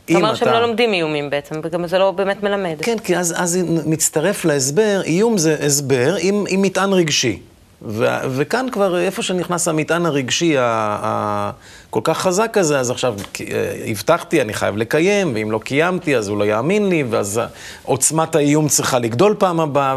אתה 0.04 0.14
אומר 0.14 0.34
שהם 0.34 0.48
לא 0.48 0.60
לומדים 0.60 0.92
איומים 0.92 1.30
בעצם, 1.30 1.60
וגם 1.62 1.86
זה 1.86 1.98
לא 1.98 2.10
באמת 2.10 2.42
מלמד. 2.42 2.76
כן, 2.82 2.98
כי 2.98 3.16
אז, 3.16 3.34
אז 3.36 3.58
מצטרף 3.86 4.44
להסבר, 4.44 5.02
איום 5.04 5.38
זה 5.38 5.56
הסבר 5.60 6.14
עם, 6.20 6.44
עם 6.48 6.62
מטען 6.62 6.92
רגשי. 6.92 7.40
ו- 7.82 8.18
וכאן 8.30 8.66
כבר, 8.72 8.98
איפה 8.98 9.22
שנכנס 9.22 9.68
המטען 9.68 10.06
הרגשי 10.06 10.54
הכל 10.58 12.00
כך 12.04 12.18
חזק 12.18 12.58
הזה, 12.58 12.80
אז 12.80 12.90
עכשיו 12.90 13.14
אה, 13.40 13.74
הבטחתי, 13.86 14.40
אני 14.40 14.52
חייב 14.52 14.76
לקיים, 14.76 15.32
ואם 15.34 15.50
לא 15.50 15.58
קיימתי, 15.58 16.16
אז 16.16 16.28
הוא 16.28 16.38
לא 16.38 16.44
יאמין 16.44 16.88
לי, 16.88 17.04
ואז 17.10 17.40
עוצמת 17.82 18.34
האיום 18.34 18.68
צריכה 18.68 18.98
לגדול 18.98 19.34
פעם 19.38 19.60
הבאה, 19.60 19.96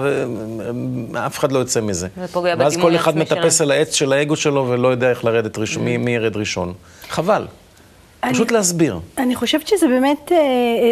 ואף 1.14 1.40
אחד 1.40 1.52
לא 1.52 1.60
יוצא 1.60 1.82
מזה. 1.82 2.08
זה 2.18 2.28
פוגע 2.28 2.56
ואז 2.60 2.78
כל 2.78 2.96
אחד. 2.96 3.18
מטפס 3.18 3.62
על 3.62 3.72
העץ 3.72 3.94
של 3.94 4.14
האגו 4.14 4.36
שלו 4.36 4.68
ולא 4.70 4.88
יודע 4.88 5.10
איך 5.10 5.26
לרדת 5.26 5.58
ראשון, 5.58 5.84
מי, 5.84 5.98
מי 5.98 6.12
ירד 6.12 6.38
ראשון. 6.38 6.74
חבל. 7.10 7.48
אני, 8.24 8.34
פשוט 8.34 8.52
להסביר. 8.52 9.00
אני 9.18 9.36
חושבת 9.36 9.68
שזה 9.68 9.88
באמת, 9.88 10.32
אה, 10.32 10.38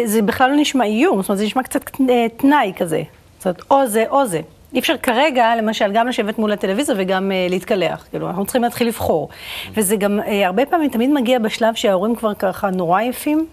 זה 0.06 0.22
בכלל 0.22 0.50
לא 0.50 0.56
נשמע 0.56 0.84
איום, 0.84 1.22
זאת 1.22 1.28
אומרת, 1.28 1.38
זה 1.38 1.44
נשמע 1.44 1.62
קצת 1.62 1.80
אה, 2.10 2.26
תנאי 2.36 2.72
כזה. 2.76 3.02
זאת 3.38 3.46
אומרת, 3.46 3.62
או 3.70 3.86
זה 3.86 4.04
או 4.10 4.26
זה. 4.26 4.40
אי 4.74 4.78
אפשר 4.78 4.96
כרגע, 4.96 5.56
למשל, 5.56 5.92
גם 5.92 6.08
לשבת 6.08 6.38
מול 6.38 6.52
הטלוויזיה 6.52 6.94
וגם 6.98 7.30
uh, 7.30 7.50
להתקלח. 7.50 8.06
כאילו, 8.10 8.28
אנחנו 8.28 8.44
צריכים 8.44 8.62
להתחיל 8.62 8.88
לבחור. 8.88 9.28
וזה 9.74 9.96
גם, 9.96 10.20
uh, 10.20 10.46
הרבה 10.46 10.66
פעמים 10.66 10.90
תמיד 10.90 11.10
מגיע 11.10 11.38
בשלב 11.38 11.74
שההורים 11.74 12.16
כבר 12.16 12.34
ככה 12.34 12.70
נורא 12.70 13.00
עייפים, 13.00 13.46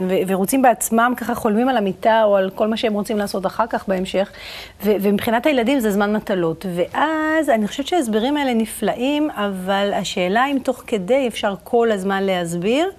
ו- 0.00 0.14
ורוצים 0.26 0.62
בעצמם, 0.62 1.12
ככה 1.16 1.34
חולמים 1.34 1.68
על 1.68 1.76
המיטה 1.76 2.24
או 2.24 2.36
על 2.36 2.50
כל 2.54 2.68
מה 2.68 2.76
שהם 2.76 2.92
רוצים 2.92 3.18
לעשות 3.18 3.46
אחר 3.46 3.66
כך 3.66 3.88
בהמשך. 3.88 4.30
ו- 4.84 4.92
ומבחינת 5.00 5.46
הילדים 5.46 5.80
זה 5.80 5.90
זמן 5.90 6.12
מטלות. 6.16 6.66
ואז 6.74 7.50
אני 7.50 7.68
חושבת 7.68 7.86
שההסברים 7.86 8.36
האלה 8.36 8.54
נפלאים, 8.54 9.30
אבל 9.30 9.92
השאלה 9.94 10.46
אם 10.46 10.58
תוך 10.62 10.82
כדי 10.86 11.28
אפשר 11.28 11.54
כל 11.64 11.90
הזמן 11.90 12.22
להסביר, 12.22 12.90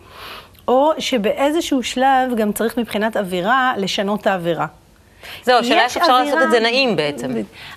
או 0.67 0.91
שבאיזשהו 0.97 1.83
שלב 1.83 2.35
גם 2.35 2.51
צריך 2.51 2.77
מבחינת 2.77 3.17
אווירה 3.17 3.73
לשנות 3.77 4.21
את 4.21 4.27
האווירה. 4.27 4.65
זהו, 5.43 5.59
השאלה 5.59 5.83
איך 5.83 5.97
אפשר 5.97 6.23
לעשות 6.23 6.39
את 6.43 6.51
זה 6.51 6.59
נעים 6.59 6.95
בעצם. 6.95 7.31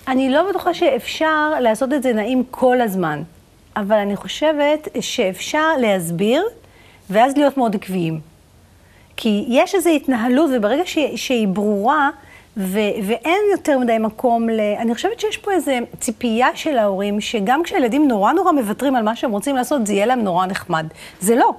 אני 0.07 0.29
לא 0.29 0.49
בטוחה 0.49 0.73
שאפשר 0.73 1.59
לעשות 1.59 1.93
את 1.93 2.03
זה 2.03 2.13
נעים 2.13 2.43
כל 2.51 2.81
הזמן, 2.81 3.21
אבל 3.75 3.97
אני 3.97 4.15
חושבת 4.15 4.87
שאפשר 4.99 5.77
להסביר, 5.77 6.43
ואז 7.09 7.37
להיות 7.37 7.57
מאוד 7.57 7.75
עקביים. 7.75 8.19
כי 9.17 9.45
יש 9.47 9.75
איזו 9.75 9.89
התנהלות, 9.89 10.49
וברגע 10.53 10.83
ש, 10.85 10.97
שהיא 11.15 11.47
ברורה, 11.47 12.09
ו, 12.57 12.79
ואין 13.03 13.41
יותר 13.51 13.79
מדי 13.79 13.97
מקום 13.97 14.49
ל... 14.49 14.59
אני 14.77 14.95
חושבת 14.95 15.19
שיש 15.19 15.37
פה 15.37 15.51
איזו 15.51 15.71
ציפייה 15.99 16.47
של 16.55 16.77
ההורים, 16.77 17.21
שגם 17.21 17.63
כשהילדים 17.63 18.07
נורא 18.07 18.33
נורא 18.33 18.51
מוותרים 18.51 18.95
על 18.95 19.03
מה 19.03 19.15
שהם 19.15 19.31
רוצים 19.31 19.55
לעשות, 19.55 19.87
זה 19.87 19.93
יהיה 19.93 20.05
להם 20.05 20.21
נורא 20.21 20.45
נחמד. 20.45 20.85
זה 21.19 21.35
לא. 21.35 21.53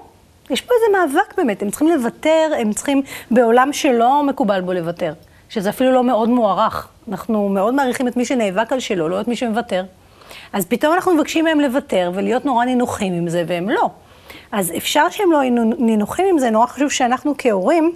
יש 0.50 0.60
פה 0.60 0.74
איזה 0.74 0.98
מאבק 0.98 1.36
באמת, 1.36 1.62
הם 1.62 1.70
צריכים 1.70 1.88
לוותר, 1.88 2.50
הם 2.58 2.72
צריכים, 2.72 3.02
בעולם 3.30 3.72
שלא 3.72 4.22
מקובל 4.22 4.60
בו 4.60 4.72
לוותר. 4.72 5.12
שזה 5.48 5.68
אפילו 5.70 5.92
לא 5.92 6.04
מאוד 6.04 6.28
מוערך. 6.28 6.88
אנחנו 7.08 7.48
מאוד 7.48 7.74
מעריכים 7.74 8.08
את 8.08 8.16
מי 8.16 8.24
שנאבק 8.24 8.72
על 8.72 8.80
שלו, 8.80 9.08
לא 9.08 9.20
את 9.20 9.28
מי 9.28 9.36
שמוותר. 9.36 9.84
אז 10.52 10.66
פתאום 10.66 10.94
אנחנו 10.94 11.14
מבקשים 11.14 11.44
מהם 11.44 11.60
לוותר 11.60 12.10
ולהיות 12.14 12.44
נורא 12.44 12.64
נינוחים 12.64 13.12
עם 13.12 13.28
זה, 13.28 13.44
והם 13.46 13.68
לא. 13.68 13.90
אז 14.52 14.72
אפשר 14.76 15.08
שהם 15.10 15.32
לא 15.32 15.42
יהיו 15.42 15.64
נינוחים 15.78 16.26
עם 16.30 16.38
זה, 16.38 16.50
נורא 16.50 16.66
חשוב 16.66 16.90
שאנחנו 16.90 17.34
כהורים 17.38 17.92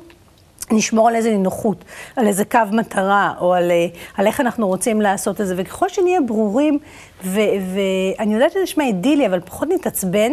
נשמור 0.72 1.08
על 1.08 1.16
איזה 1.16 1.30
נינוחות, 1.30 1.84
על 2.16 2.26
איזה 2.26 2.44
קו 2.44 2.58
מטרה, 2.72 3.32
או 3.40 3.54
על, 3.54 3.70
אה, 3.70 3.86
על 4.16 4.26
איך 4.26 4.40
אנחנו 4.40 4.66
רוצים 4.66 5.00
לעשות 5.00 5.40
את 5.40 5.46
זה. 5.46 5.54
וככל 5.56 5.88
שנהיה 5.88 6.20
ברורים, 6.20 6.78
ואני 7.24 8.34
יודעת 8.34 8.52
שזה 8.52 8.62
נשמע 8.62 8.84
אידילי, 8.84 9.26
אבל 9.26 9.40
פחות 9.40 9.68
נתעצבן, 9.68 10.32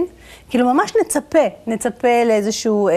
כאילו 0.50 0.74
ממש 0.74 0.94
נצפה, 1.02 1.48
נצפה 1.68 2.24
לאיזשהו, 2.26 2.90
אה, 2.90 2.94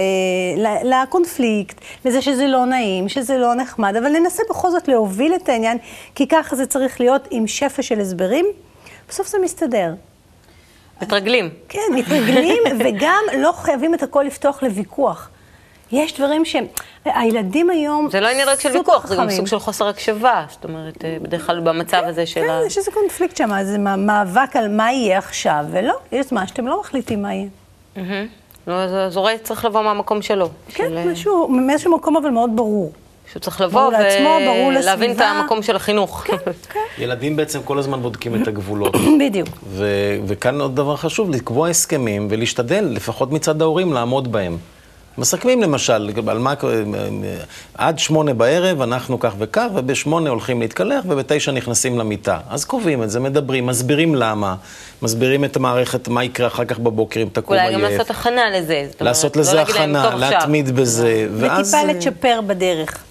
לקונפליקט, 0.84 1.80
לזה 2.04 2.22
שזה 2.22 2.46
לא 2.46 2.66
נעים, 2.66 3.08
שזה 3.08 3.38
לא 3.38 3.54
נחמד, 3.54 3.96
אבל 3.96 4.08
ננסה 4.08 4.42
בכל 4.50 4.70
זאת 4.70 4.88
להוביל 4.88 5.34
את 5.34 5.48
העניין, 5.48 5.78
כי 6.14 6.28
ככה 6.28 6.56
זה 6.56 6.66
צריך 6.66 7.00
להיות 7.00 7.28
עם 7.30 7.46
שפע 7.46 7.82
של 7.82 8.00
הסברים, 8.00 8.46
בסוף 9.08 9.28
זה 9.28 9.38
מסתדר. 9.42 9.94
מתרגלים. 11.02 11.50
כן, 11.68 11.80
מתרגלים, 11.94 12.62
וגם 12.78 13.24
לא 13.38 13.52
חייבים 13.52 13.94
את 13.94 14.02
הכל 14.02 14.22
לפתוח 14.22 14.62
לוויכוח. 14.62 15.29
יש 15.92 16.14
דברים 16.14 16.44
שהם, 16.44 16.64
הילדים 17.04 17.70
היום 17.70 18.08
זה 18.10 18.20
לא 18.20 18.28
עניין 18.28 18.48
רק 18.48 18.60
של 18.60 18.68
ויכוח, 18.68 19.06
זה 19.06 19.16
גם 19.16 19.30
סוג 19.30 19.46
של 19.46 19.58
חוסר 19.58 19.88
הקשבה, 19.88 20.44
זאת 20.50 20.64
אומרת, 20.64 21.04
אה, 21.04 21.16
בדרך 21.22 21.46
כלל 21.46 21.60
במצב 21.60 22.02
הזה 22.06 22.26
של 22.26 22.40
כן, 22.40 22.50
ה... 22.50 22.60
כן, 22.60 22.66
יש 22.66 22.78
איזה 22.78 22.90
קונפליקט 22.90 23.36
שם, 23.36 23.50
זה 23.62 23.78
מאבק 23.78 24.56
על 24.56 24.68
מה 24.68 24.92
יהיה 24.92 25.18
עכשיו, 25.18 25.64
ולא, 25.70 25.94
יש 26.12 26.26
זמן 26.26 26.46
שאתם 26.46 26.66
לא 26.66 26.80
מחליטים 26.80 27.22
מה 27.22 27.34
יהיה. 27.34 27.48
לא, 28.66 28.74
אז 28.74 29.16
הורה 29.16 29.32
צריך 29.42 29.64
לבוא 29.64 29.82
מהמקום 29.82 30.22
שלו. 30.22 30.48
כן, 30.68 31.08
משהו, 31.08 31.48
מאיזשהו 31.48 31.96
מקום 31.96 32.16
אבל 32.16 32.30
מאוד 32.30 32.50
ברור. 32.54 32.92
שהוא 33.32 33.40
צריך 33.40 33.60
לבוא 33.60 33.92
ולהבין 34.68 35.12
את 35.12 35.20
המקום 35.20 35.62
של 35.62 35.76
החינוך. 35.76 36.22
כן, 36.26 36.36
כן. 36.72 36.80
ילדים 36.98 37.36
בעצם 37.36 37.62
כל 37.62 37.78
הזמן 37.78 38.02
בודקים 38.02 38.42
את 38.42 38.48
הגבולות. 38.48 38.96
בדיוק. 39.20 39.48
וכאן 40.26 40.60
עוד 40.60 40.76
דבר 40.76 40.96
חשוב, 40.96 41.30
לקבוע 41.30 41.68
הסכמים 41.68 42.28
ולהשתדל, 42.30 42.84
לפחות 42.90 43.32
מצד 43.32 43.62
ההורים, 43.62 43.92
לעמוד 43.92 44.32
בהם. 44.32 44.56
מסכמים 45.18 45.62
למשל, 45.62 46.10
על 46.26 46.38
מה, 46.38 46.54
עד 47.74 47.98
שמונה 47.98 48.34
בערב 48.34 48.82
אנחנו 48.82 49.20
כך 49.20 49.32
וכך, 49.38 49.66
ובשמונה 49.74 50.30
הולכים 50.30 50.60
להתקלח, 50.60 51.04
ובתשע 51.08 51.52
נכנסים 51.52 51.98
למיטה. 51.98 52.38
אז 52.50 52.64
קובעים 52.64 53.02
את 53.02 53.10
זה, 53.10 53.20
מדברים, 53.20 53.66
מסבירים 53.66 54.14
למה, 54.14 54.54
מסבירים 55.02 55.44
את 55.44 55.56
המערכת, 55.56 56.08
מה 56.08 56.24
יקרה 56.24 56.46
אחר 56.46 56.64
כך 56.64 56.78
בבוקר 56.78 57.22
אם 57.22 57.28
תקום 57.32 57.56
עייף. 57.56 57.74
אולי 57.74 57.84
גם 57.84 57.90
לעשות 57.90 58.10
הכנה 58.10 58.50
לזה. 58.50 58.86
לעשות 59.00 59.36
לזה 59.36 59.56
לא 59.56 59.60
הכנה, 59.60 60.14
להתמיד 60.16 60.70
בזה, 60.76 61.28
ואז... 61.36 61.74
וטיפה 61.74 61.92
לצ'פר 61.92 62.40
בדרך. 62.46 63.04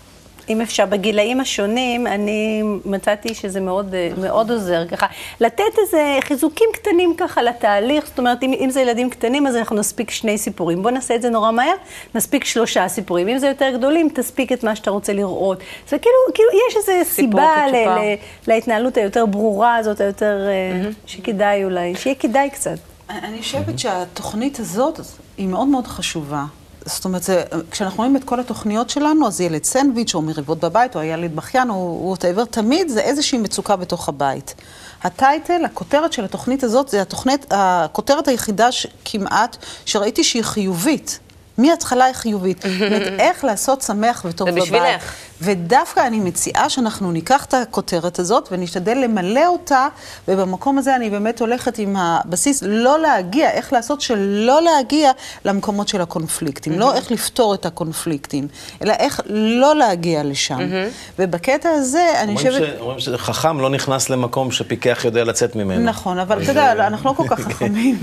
אם 0.49 0.61
אפשר, 0.61 0.85
בגילאים 0.85 1.41
השונים, 1.41 2.07
אני 2.07 2.63
מצאתי 2.85 3.33
שזה 3.33 3.59
מאוד, 3.59 3.95
מאוד 4.17 4.51
עוזר 4.51 4.87
ככה. 4.87 5.07
לתת 5.39 5.63
איזה 5.81 6.17
חיזוקים 6.21 6.67
קטנים 6.73 7.13
ככה 7.17 7.41
לתהליך, 7.41 8.07
זאת 8.07 8.19
אומרת, 8.19 8.43
אם, 8.43 8.53
אם 8.59 8.69
זה 8.69 8.81
ילדים 8.81 9.09
קטנים, 9.09 9.47
אז 9.47 9.55
אנחנו 9.55 9.75
נספיק 9.75 10.11
שני 10.11 10.37
סיפורים. 10.37 10.83
בוא 10.83 10.91
נעשה 10.91 11.15
את 11.15 11.21
זה 11.21 11.29
נורא 11.29 11.51
מהר, 11.51 11.73
נספיק 12.15 12.43
שלושה 12.43 12.87
סיפורים. 12.87 13.27
אם 13.27 13.37
זה 13.37 13.47
יותר 13.47 13.69
גדולים, 13.73 14.09
תספיק 14.13 14.51
את 14.51 14.63
מה 14.63 14.75
שאתה 14.75 14.91
רוצה 14.91 15.13
לראות. 15.13 15.57
זה 15.89 15.99
כאילו, 15.99 16.15
כאילו 16.33 16.49
יש 16.69 16.77
איזו 16.77 17.09
סיבה 17.09 17.67
ל, 17.67 17.75
ל, 17.75 18.15
להתנהלות 18.47 18.97
היותר 18.97 19.25
ברורה 19.25 19.75
הזאת, 19.75 20.01
היותר, 20.01 20.47
mm-hmm. 20.47 20.93
שכדאי 21.05 21.63
אולי, 21.63 21.95
שיהיה 21.95 22.15
כדאי 22.15 22.49
קצת. 22.49 22.77
אני 23.09 23.39
חושבת 23.39 23.79
שהתוכנית 23.79 24.59
הזאת 24.59 24.99
היא 25.37 25.47
מאוד 25.47 25.67
מאוד 25.67 25.87
חשובה. 25.87 26.45
זאת 26.85 27.05
אומרת, 27.05 27.23
זה, 27.23 27.43
כשאנחנו 27.71 27.97
רואים 27.97 28.15
את 28.15 28.23
כל 28.23 28.39
התוכניות 28.39 28.89
שלנו, 28.89 29.27
אז 29.27 29.41
ילד 29.41 29.63
סנדוויץ', 29.63 30.15
או 30.15 30.21
מריבות 30.21 30.59
בבית, 30.59 30.95
או 30.95 31.01
הילד 31.01 31.35
בכיין, 31.35 31.69
או 31.69 31.99
ווטאבר, 32.03 32.45
תמיד 32.45 32.89
זה 32.89 33.01
איזושהי 33.01 33.37
מצוקה 33.37 33.75
בתוך 33.75 34.09
הבית. 34.09 34.55
הטייטל, 35.03 35.65
הכותרת 35.65 36.13
של 36.13 36.25
התוכנית 36.25 36.63
הזאת, 36.63 36.89
זה 36.89 37.01
התוכנית, 37.01 37.45
הכותרת 37.49 38.27
היחידה 38.27 38.69
כמעט, 39.05 39.57
שראיתי 39.85 40.23
שהיא 40.23 40.43
חיובית. 40.43 41.19
מההתחלה 41.57 42.05
היא 42.05 42.13
חיובית. 42.13 42.61
זאת 42.79 42.81
אומרת, 42.81 43.19
איך 43.19 43.43
לעשות 43.43 43.81
שמח 43.81 44.25
וטוב 44.25 44.49
בבית. 44.49 44.63
זה 44.63 44.71
בשבילך. 44.71 45.13
ודווקא 45.41 46.07
אני 46.07 46.19
מציעה 46.19 46.69
שאנחנו 46.69 47.11
ניקח 47.11 47.45
את 47.45 47.53
הכותרת 47.53 48.19
הזאת 48.19 48.49
ונשתדל 48.51 48.97
למלא 48.97 49.47
אותה, 49.47 49.87
ובמקום 50.27 50.77
הזה 50.77 50.95
אני 50.95 51.09
באמת 51.09 51.39
הולכת 51.39 51.77
עם 51.77 51.95
הבסיס 51.95 52.63
לא 52.67 52.99
להגיע, 52.99 53.51
איך 53.51 53.73
לעשות 53.73 54.01
שלא 54.01 54.61
להגיע 54.61 55.11
למקומות 55.45 55.87
של 55.87 56.01
הקונפליקטים, 56.01 56.73
mm-hmm. 56.73 56.79
לא 56.79 56.93
איך 56.93 57.11
לפתור 57.11 57.53
את 57.53 57.65
הקונפליקטים, 57.65 58.47
אלא 58.83 58.93
איך 58.93 59.21
לא 59.29 59.75
להגיע 59.75 60.23
לשם. 60.23 60.59
Mm-hmm. 60.59 61.19
ובקטע 61.19 61.69
הזה, 61.69 62.21
אני 62.21 62.35
חושבת... 62.35 62.79
אומרים 62.79 62.99
שחכם 62.99 63.59
לא 63.59 63.69
נכנס 63.69 64.09
למקום 64.09 64.51
שפיקח 64.51 65.01
יודע 65.05 65.23
לצאת 65.23 65.55
ממנו. 65.55 65.83
נכון, 65.85 66.19
אבל 66.19 66.43
אתה 66.43 66.51
יודע, 66.51 66.87
אנחנו 66.87 67.09
לא 67.09 67.15
כל 67.15 67.27
כך 67.27 67.39
חכמים. 67.49 67.99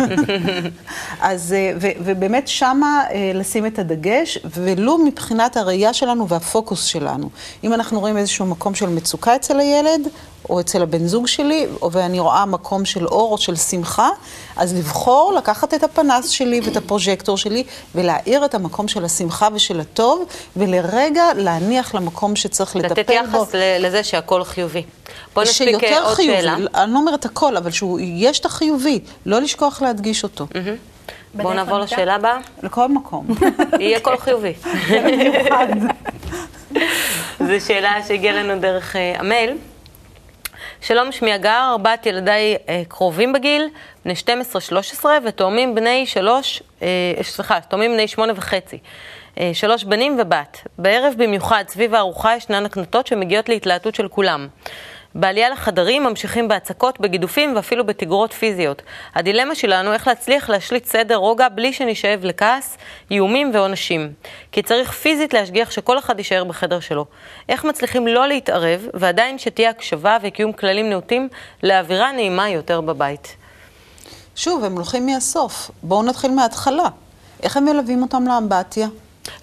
אז, 1.20 1.52
אה, 1.52 1.72
ו, 1.80 1.86
ובאמת 2.00 2.48
שמה 2.48 3.04
אה, 3.10 3.30
לשים 3.34 3.66
את 3.66 3.78
הדגש, 3.78 4.38
ולו 4.56 4.98
מבחינת 4.98 5.56
הראייה 5.56 5.92
שלנו 5.92 6.28
והפוקוס 6.28 6.84
שלנו. 6.84 7.25
אם 7.64 7.74
אנחנו 7.74 8.00
רואים 8.00 8.16
איזשהו 8.16 8.46
מקום 8.46 8.74
של 8.74 8.88
מצוקה 8.88 9.36
אצל 9.36 9.60
הילד, 9.60 10.08
או 10.50 10.60
אצל 10.60 10.82
הבן 10.82 11.06
זוג 11.06 11.26
שלי, 11.26 11.66
ואני 11.92 12.20
רואה 12.20 12.46
מקום 12.46 12.84
של 12.84 13.06
אור 13.06 13.32
או 13.32 13.38
של 13.38 13.56
שמחה, 13.56 14.08
אז 14.56 14.74
לבחור 14.74 15.32
לקחת 15.36 15.74
את 15.74 15.84
הפנס 15.84 16.28
שלי 16.28 16.60
ואת 16.64 16.76
הפרוז'קטור 16.76 17.36
שלי 17.36 17.64
ולהאיר 17.94 18.44
את 18.44 18.54
המקום 18.54 18.88
של 18.88 19.04
השמחה 19.04 19.48
ושל 19.54 19.80
הטוב, 19.80 20.24
ולרגע 20.56 21.24
להניח 21.36 21.94
למקום 21.94 22.36
שצריך 22.36 22.76
לטפל 22.76 22.94
בו. 22.94 23.00
לתת 23.00 23.10
יחס 23.10 23.54
לזה 23.54 24.04
שהכל 24.04 24.44
חיובי. 24.44 24.82
בוא 25.34 25.42
נספיק 25.42 25.84
אה, 25.84 26.00
עוד 26.02 26.14
חיובי, 26.14 26.40
שאלה. 26.40 26.54
אני 26.74 26.92
לא 26.92 26.98
אומרת 26.98 27.24
הכל, 27.24 27.56
אבל 27.56 27.70
שיש 27.70 28.40
את 28.40 28.46
החיובי, 28.46 29.00
לא 29.26 29.40
לשכוח 29.40 29.82
להדגיש 29.82 30.22
אותו. 30.22 30.46
Mm-hmm. 30.52 30.96
בואו 31.42 31.54
נעבור 31.54 31.78
לשאלה 31.78 32.14
הבאה. 32.14 32.38
לכל 32.62 32.88
מקום. 32.88 33.26
יהיה 33.80 34.00
כל 34.00 34.16
חיובי. 34.16 34.52
זו 37.46 37.66
שאלה 37.66 38.02
שהגיעה 38.08 38.42
לנו 38.42 38.60
דרך 38.60 38.96
uh, 38.96 38.98
המייל. 39.20 39.56
שלום, 40.80 41.12
שמי 41.12 41.32
הגר, 41.32 41.68
ארבעת 41.70 42.06
ילדיי 42.06 42.56
uh, 42.56 42.70
קרובים 42.88 43.32
בגיל, 43.32 43.68
בני 44.04 44.14
12-13, 45.02 45.04
ותאומים 45.24 45.74
בני 45.74 46.06
שלוש, 46.06 46.62
uh, 46.80 46.82
סליחה, 47.22 47.60
תאומים 47.60 47.92
בני 47.92 48.08
שמונה 48.08 48.32
וחצי. 48.36 48.78
שלוש 49.52 49.84
בנים 49.84 50.16
ובת. 50.20 50.68
בערב 50.78 51.14
במיוחד, 51.16 51.64
סביב 51.68 51.94
הארוחה, 51.94 52.36
ישנן 52.36 52.66
הקנטות 52.66 53.06
שמגיעות 53.06 53.48
להתלהטות 53.48 53.94
של 53.94 54.08
כולם. 54.08 54.48
בעלייה 55.18 55.50
לחדרים 55.50 56.04
ממשיכים 56.04 56.48
בהצקות, 56.48 57.00
בגידופים 57.00 57.56
ואפילו 57.56 57.86
בתגרות 57.86 58.32
פיזיות. 58.32 58.82
הדילמה 59.14 59.54
שלנו 59.54 59.92
איך 59.92 60.08
להצליח 60.08 60.50
להשליט 60.50 60.84
סדר 60.86 61.16
רוגע 61.16 61.48
בלי 61.48 61.72
שנשאב 61.72 62.24
לכעס, 62.24 62.76
איומים 63.10 63.50
ועונשים. 63.54 64.12
כי 64.52 64.62
צריך 64.62 64.92
פיזית 64.92 65.34
להשגיח 65.34 65.70
שכל 65.70 65.98
אחד 65.98 66.18
יישאר 66.18 66.44
בחדר 66.44 66.80
שלו. 66.80 67.04
איך 67.48 67.64
מצליחים 67.64 68.06
לא 68.06 68.28
להתערב 68.28 68.86
ועדיין 68.94 69.38
שתהיה 69.38 69.70
הקשבה 69.70 70.16
וקיום 70.22 70.52
כללים 70.52 70.90
נאותים 70.90 71.28
לאווירה 71.62 72.12
נעימה 72.12 72.48
יותר 72.48 72.80
בבית? 72.80 73.36
שוב, 74.36 74.64
הם 74.64 74.72
הולכים 74.72 75.06
מהסוף. 75.06 75.70
בואו 75.82 76.02
נתחיל 76.02 76.30
מההתחלה. 76.30 76.88
איך 77.42 77.56
הם 77.56 77.64
מלווים 77.64 78.02
אותם 78.02 78.24
לאמבטיה? 78.28 78.88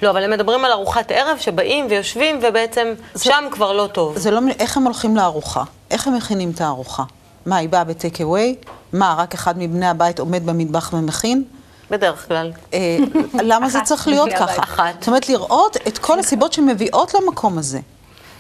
לא, 0.02 0.10
אבל 0.10 0.24
הם 0.24 0.32
מדברים 0.32 0.66
על 0.66 0.72
ארוחת 0.72 1.12
ערב 1.12 1.38
שבאים 1.38 1.88
ויושבים 1.90 2.40
ובעצם 2.44 2.94
זה, 3.13 3.24
שם 3.24 3.44
כבר 3.52 3.74
לא 3.74 3.88
טוב. 3.92 4.18
זה 4.18 4.32
לא, 4.32 4.40
איך 4.60 4.78
הם 4.78 4.84
הולכים 4.84 5.16
לארוחה? 5.16 5.63
איך 5.92 6.08
הם 6.08 6.16
מכינים 6.16 6.52
את 6.56 6.62
הארוחה? 6.62 7.04
מה, 7.46 7.58
היא 7.58 7.70
באה 7.70 7.84
בטייק 7.84 8.22
אווי? 8.22 8.56
מה, 8.94 9.16
רק 9.18 9.34
אחד 9.34 9.58
מבני 9.58 9.88
הבית 9.88 10.20
עומד 10.20 10.46
במטבח 10.46 10.94
ומכין? 10.94 11.44
בדרך 11.92 12.28
כלל. 12.28 12.52
אה, 12.74 12.98
למה 13.34 13.70
זה 13.70 13.80
צריך 13.84 14.08
להיות 14.08 14.30
ככה? 14.34 14.63
אחת. 14.63 14.94
זאת 15.00 15.08
אומרת, 15.08 15.30
לראות 15.30 15.78
את 15.88 15.98
כל 15.98 16.20
הסיבות 16.20 16.54
שמביאות 16.54 17.13
למקום 17.13 17.58
הזה. 17.58 17.80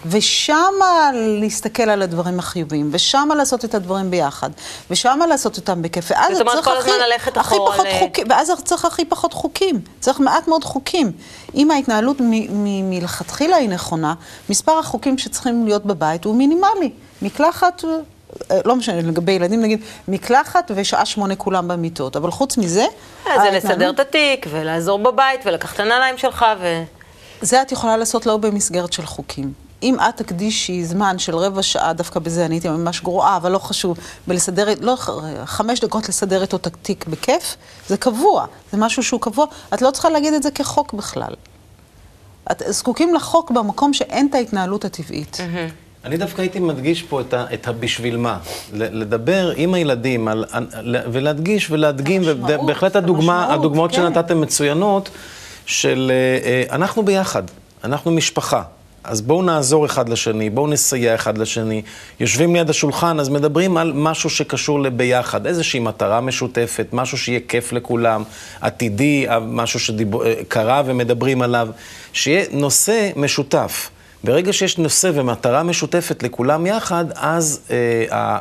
ושמה 0.05 1.11
להסתכל 1.13 1.83
על 1.89 2.01
הדברים 2.01 2.39
החיוביים, 2.39 2.89
ושמה 2.91 3.35
לעשות 3.35 3.65
את 3.65 3.75
הדברים 3.75 4.11
ביחד, 4.11 4.49
ושמה 4.89 5.27
לעשות 5.27 5.57
אותם 5.57 5.81
בכיף, 5.81 6.11
ואז 6.11 6.37
צריך 6.37 6.67
הכי, 6.67 6.89
הכי 7.35 7.55
פחות 7.55 7.85
ל... 7.85 7.99
חוקים, 7.99 8.25
ואז 8.29 8.51
צריך 8.63 8.85
הכי 8.85 9.05
פחות 9.05 9.33
חוקים, 9.33 9.81
צריך 9.99 10.19
מעט 10.19 10.47
מאוד 10.47 10.63
חוקים. 10.63 11.11
אם 11.55 11.71
ההתנהלות 11.71 12.17
מלכתחילה 12.83 13.55
היא 13.55 13.69
נכונה, 13.69 14.13
מספר 14.49 14.79
החוקים 14.79 15.17
שצריכים 15.17 15.65
להיות 15.65 15.85
בבית 15.85 16.25
הוא 16.25 16.35
מינימלי. 16.35 16.91
מקלחת, 17.21 17.83
אה, 18.51 18.59
לא 18.65 18.75
משנה, 18.75 19.01
לגבי 19.01 19.31
ילדים 19.31 19.61
נגיד, 19.61 19.81
מקלחת 20.07 20.71
ושעה 20.75 21.05
שמונה 21.05 21.35
כולם 21.35 21.67
במיטות, 21.67 22.15
אבל 22.15 22.31
חוץ 22.31 22.57
מזה... 22.57 22.85
אה, 23.27 23.41
זה 23.41 23.57
לסדר 23.57 23.89
את 23.89 23.99
התיק, 23.99 24.47
ולעזור 24.49 24.99
בבית, 24.99 25.41
ולקח 25.45 25.75
את 25.75 25.79
הנעליים 25.79 26.17
שלך, 26.17 26.45
ו... 26.59 26.83
זה 27.41 27.61
את 27.61 27.71
יכולה 27.71 27.97
לעשות 27.97 28.25
לא 28.25 28.37
במסגרת 28.37 28.93
של 28.93 29.05
חוקים. 29.05 29.62
אם 29.83 29.95
את 29.99 30.17
תקדישי 30.17 30.85
זמן 30.85 31.19
של 31.19 31.35
רבע 31.35 31.63
שעה, 31.63 31.93
דווקא 31.93 32.19
בזה 32.19 32.45
אני 32.45 32.55
הייתי 32.55 32.69
ממש 32.69 33.01
גרועה, 33.01 33.37
אבל 33.37 33.51
לא 33.51 33.59
חשוב, 33.59 33.97
בלסדר, 34.27 34.67
לא, 34.81 34.97
חמש 35.45 35.79
דקות 35.79 36.09
לסדר 36.09 36.43
את 36.43 36.53
התיק 36.53 37.05
בכיף, 37.07 37.55
זה 37.87 37.97
קבוע, 37.97 38.45
זה 38.71 38.77
משהו 38.77 39.03
שהוא 39.03 39.21
קבוע, 39.21 39.45
את 39.73 39.81
לא 39.81 39.91
צריכה 39.91 40.09
להגיד 40.09 40.33
את 40.33 40.43
זה 40.43 40.51
כחוק 40.51 40.93
בכלל. 40.93 41.33
את 42.51 42.63
זקוקים 42.67 43.13
לחוק 43.13 43.51
במקום 43.51 43.93
שאין 43.93 44.27
את 44.29 44.35
ההתנהלות 44.35 44.85
הטבעית. 44.85 45.37
אני 46.05 46.17
דווקא 46.17 46.41
הייתי 46.41 46.59
מדגיש 46.59 47.03
פה 47.03 47.21
את, 47.21 47.33
ה, 47.33 47.45
את 47.53 47.67
הבשביל 47.67 48.17
מה. 48.17 48.37
לדבר 48.73 49.53
עם 49.55 49.73
הילדים 49.73 50.27
על, 50.27 50.45
ולהדגיש 51.11 51.71
ולהדגים, 51.71 52.21
ובהחלט 52.25 52.95
הדוגמה, 52.95 53.53
הדוגמאות 53.53 53.91
כן. 53.91 53.97
שנתתם 53.97 54.41
מצוינות, 54.41 55.09
של 55.65 56.11
אה, 56.11 56.49
אה, 56.49 56.75
אנחנו 56.75 57.03
ביחד, 57.03 57.43
אנחנו 57.83 58.11
משפחה. 58.11 58.63
אז 59.03 59.21
בואו 59.21 59.41
נעזור 59.41 59.85
אחד 59.85 60.09
לשני, 60.09 60.49
בואו 60.49 60.67
נסייע 60.67 61.15
אחד 61.15 61.37
לשני. 61.37 61.81
יושבים 62.19 62.55
ליד 62.55 62.69
השולחן, 62.69 63.19
אז 63.19 63.29
מדברים 63.29 63.77
על 63.77 63.91
משהו 63.95 64.29
שקשור 64.29 64.81
לביחד, 64.81 65.45
איזושהי 65.45 65.79
מטרה 65.79 66.21
משותפת, 66.21 66.87
משהו 66.93 67.17
שיהיה 67.17 67.39
כיף 67.47 67.73
לכולם, 67.73 68.23
עתידי, 68.61 69.25
משהו 69.41 69.79
שקרה 69.79 70.81
ומדברים 70.85 71.41
עליו, 71.41 71.67
שיהיה 72.13 72.45
נושא 72.51 73.09
משותף. 73.15 73.89
ברגע 74.23 74.53
שיש 74.53 74.77
נושא 74.77 75.11
ומטרה 75.13 75.63
משותפת 75.63 76.23
לכולם 76.23 76.65
יחד, 76.65 77.05
אז 77.15 77.61
אה, 77.71 78.37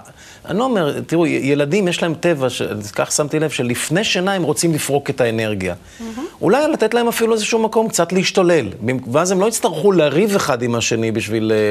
אני 0.49 0.59
לא 0.59 0.65
אומר, 0.65 1.01
תראו, 1.01 1.27
ילדים 1.27 1.89
יש 1.89 2.03
להם 2.03 2.15
טבע, 2.15 2.49
כך 2.95 3.13
שמתי 3.13 3.39
לב, 3.41 3.51
שלפני 3.51 4.05
שינה 4.05 4.33
הם 4.33 4.43
רוצים 4.43 4.73
לפרוק 4.75 5.11
את 5.11 5.21
האנרגיה. 5.21 5.75
Mm-hmm. 5.75 6.21
אולי 6.41 6.69
לתת 6.73 6.95
להם 6.95 7.09
אפילו 7.09 7.33
איזשהו 7.33 7.59
מקום 7.59 7.89
קצת 7.89 8.13
להשתולל, 8.13 8.69
ואז 9.13 9.31
הם 9.31 9.41
לא 9.41 9.49
יצטרכו 9.49 9.93
לריב 9.93 10.35
אחד 10.37 10.63
עם 10.63 10.75
השני 10.75 11.13
בשביל 11.13 11.53
אה, 11.53 11.71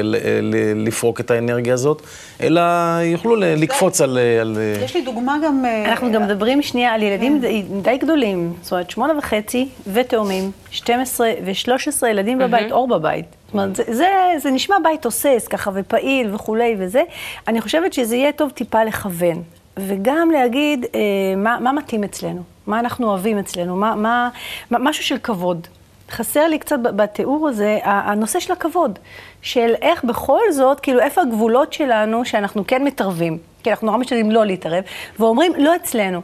לפרוק 0.74 1.20
את 1.20 1.30
האנרגיה 1.30 1.74
הזאת, 1.74 2.02
אלא 2.40 2.60
יוכלו 3.02 3.36
לקפוץ 3.36 4.00
על... 4.00 4.18
על... 4.40 4.58
יש 4.84 4.96
לי 4.96 5.02
דוגמה 5.02 5.36
גם... 5.44 5.64
אה, 5.64 5.90
אנחנו 5.90 6.12
גם 6.12 6.22
מדברים 6.22 6.62
שנייה 6.62 6.94
על 6.94 7.02
ילדים 7.02 7.40
כן. 7.42 7.80
די 7.82 7.96
גדולים, 7.96 8.52
זאת 8.62 8.72
אומרת, 8.72 8.90
שמונה 8.90 9.18
וחצי 9.18 9.68
ותאומים, 9.92 10.50
12 10.70 11.30
ו-13 11.44 12.06
ילדים 12.06 12.38
בבית, 12.38 12.72
אור 12.72 12.88
בבית. 12.88 13.26
זאת 13.52 13.54
אומרת, 13.54 13.76
זה, 13.76 13.82
זה, 13.88 14.08
זה 14.38 14.50
נשמע 14.50 14.76
בית 14.82 15.02
תוסס 15.02 15.46
ככה 15.50 15.70
ופעיל 15.74 16.34
וכולי 16.34 16.76
וזה. 16.78 17.02
אני 17.48 17.60
חושבת 17.60 17.92
שזה 17.92 18.16
יהיה 18.16 18.32
טוב 18.32 18.50
טיפה 18.64 18.84
לכוון. 18.84 19.42
וגם 19.76 20.30
להגיד 20.30 20.86
אה, 20.94 21.00
מה, 21.36 21.58
מה 21.60 21.72
מתאים 21.72 22.04
אצלנו, 22.04 22.42
מה 22.66 22.80
אנחנו 22.80 23.08
אוהבים 23.08 23.38
אצלנו, 23.38 23.76
מה, 23.76 23.94
מה, 23.94 24.28
מה, 24.70 24.78
משהו 24.78 25.04
של 25.04 25.18
כבוד. 25.18 25.66
חסר 26.10 26.48
לי 26.48 26.58
קצת 26.58 26.78
בתיאור 26.82 27.48
הזה 27.48 27.78
הנושא 27.82 28.40
של 28.40 28.52
הכבוד, 28.52 28.98
של 29.42 29.74
איך 29.82 30.04
בכל 30.04 30.40
זאת, 30.50 30.80
כאילו 30.80 31.00
איפה 31.00 31.20
הגבולות 31.22 31.72
שלנו 31.72 32.24
שאנחנו 32.24 32.66
כן 32.66 32.84
מתערבים, 32.84 33.38
כי 33.62 33.70
אנחנו 33.70 33.86
נורא 33.86 33.98
משתדלים 33.98 34.30
לא 34.30 34.46
להתערב, 34.46 34.84
ואומרים 35.18 35.52
לא 35.58 35.76
אצלנו. 35.76 36.20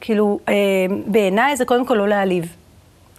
כאילו, 0.00 0.38
אה, 0.48 0.54
בעיניי 1.06 1.56
זה 1.56 1.64
קודם 1.64 1.86
כל 1.86 1.94
לא 1.94 2.08
להעליב. 2.08 2.56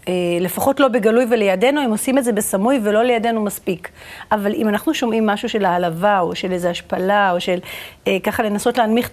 אה, 0.08 0.14
לפחות 0.40 0.80
לא 0.80 0.88
בגלוי 0.88 1.26
ולידינו, 1.30 1.82
הם 1.82 1.92
עושים 1.92 2.18
את 2.18 2.24
זה 2.24 2.32
בסמוי 2.32 2.80
ולא 2.84 3.04
לידינו 3.04 3.42
מספיק. 3.42 3.90
אבל 4.32 4.54
אם 4.54 4.70
אנחנו 4.70 4.94
שומעים 4.94 5.26
משהו 5.26 5.50
של 5.50 5.66
העלבה, 5.66 6.20
או 6.20 6.36
של 6.36 6.52
איזו 6.52 6.68
השפלה, 6.68 7.32
או 7.32 7.42
של 7.42 7.60
אה, 8.08 8.18
ככה 8.24 8.44
לנסות 8.44 8.78
להנמיך 8.78 9.10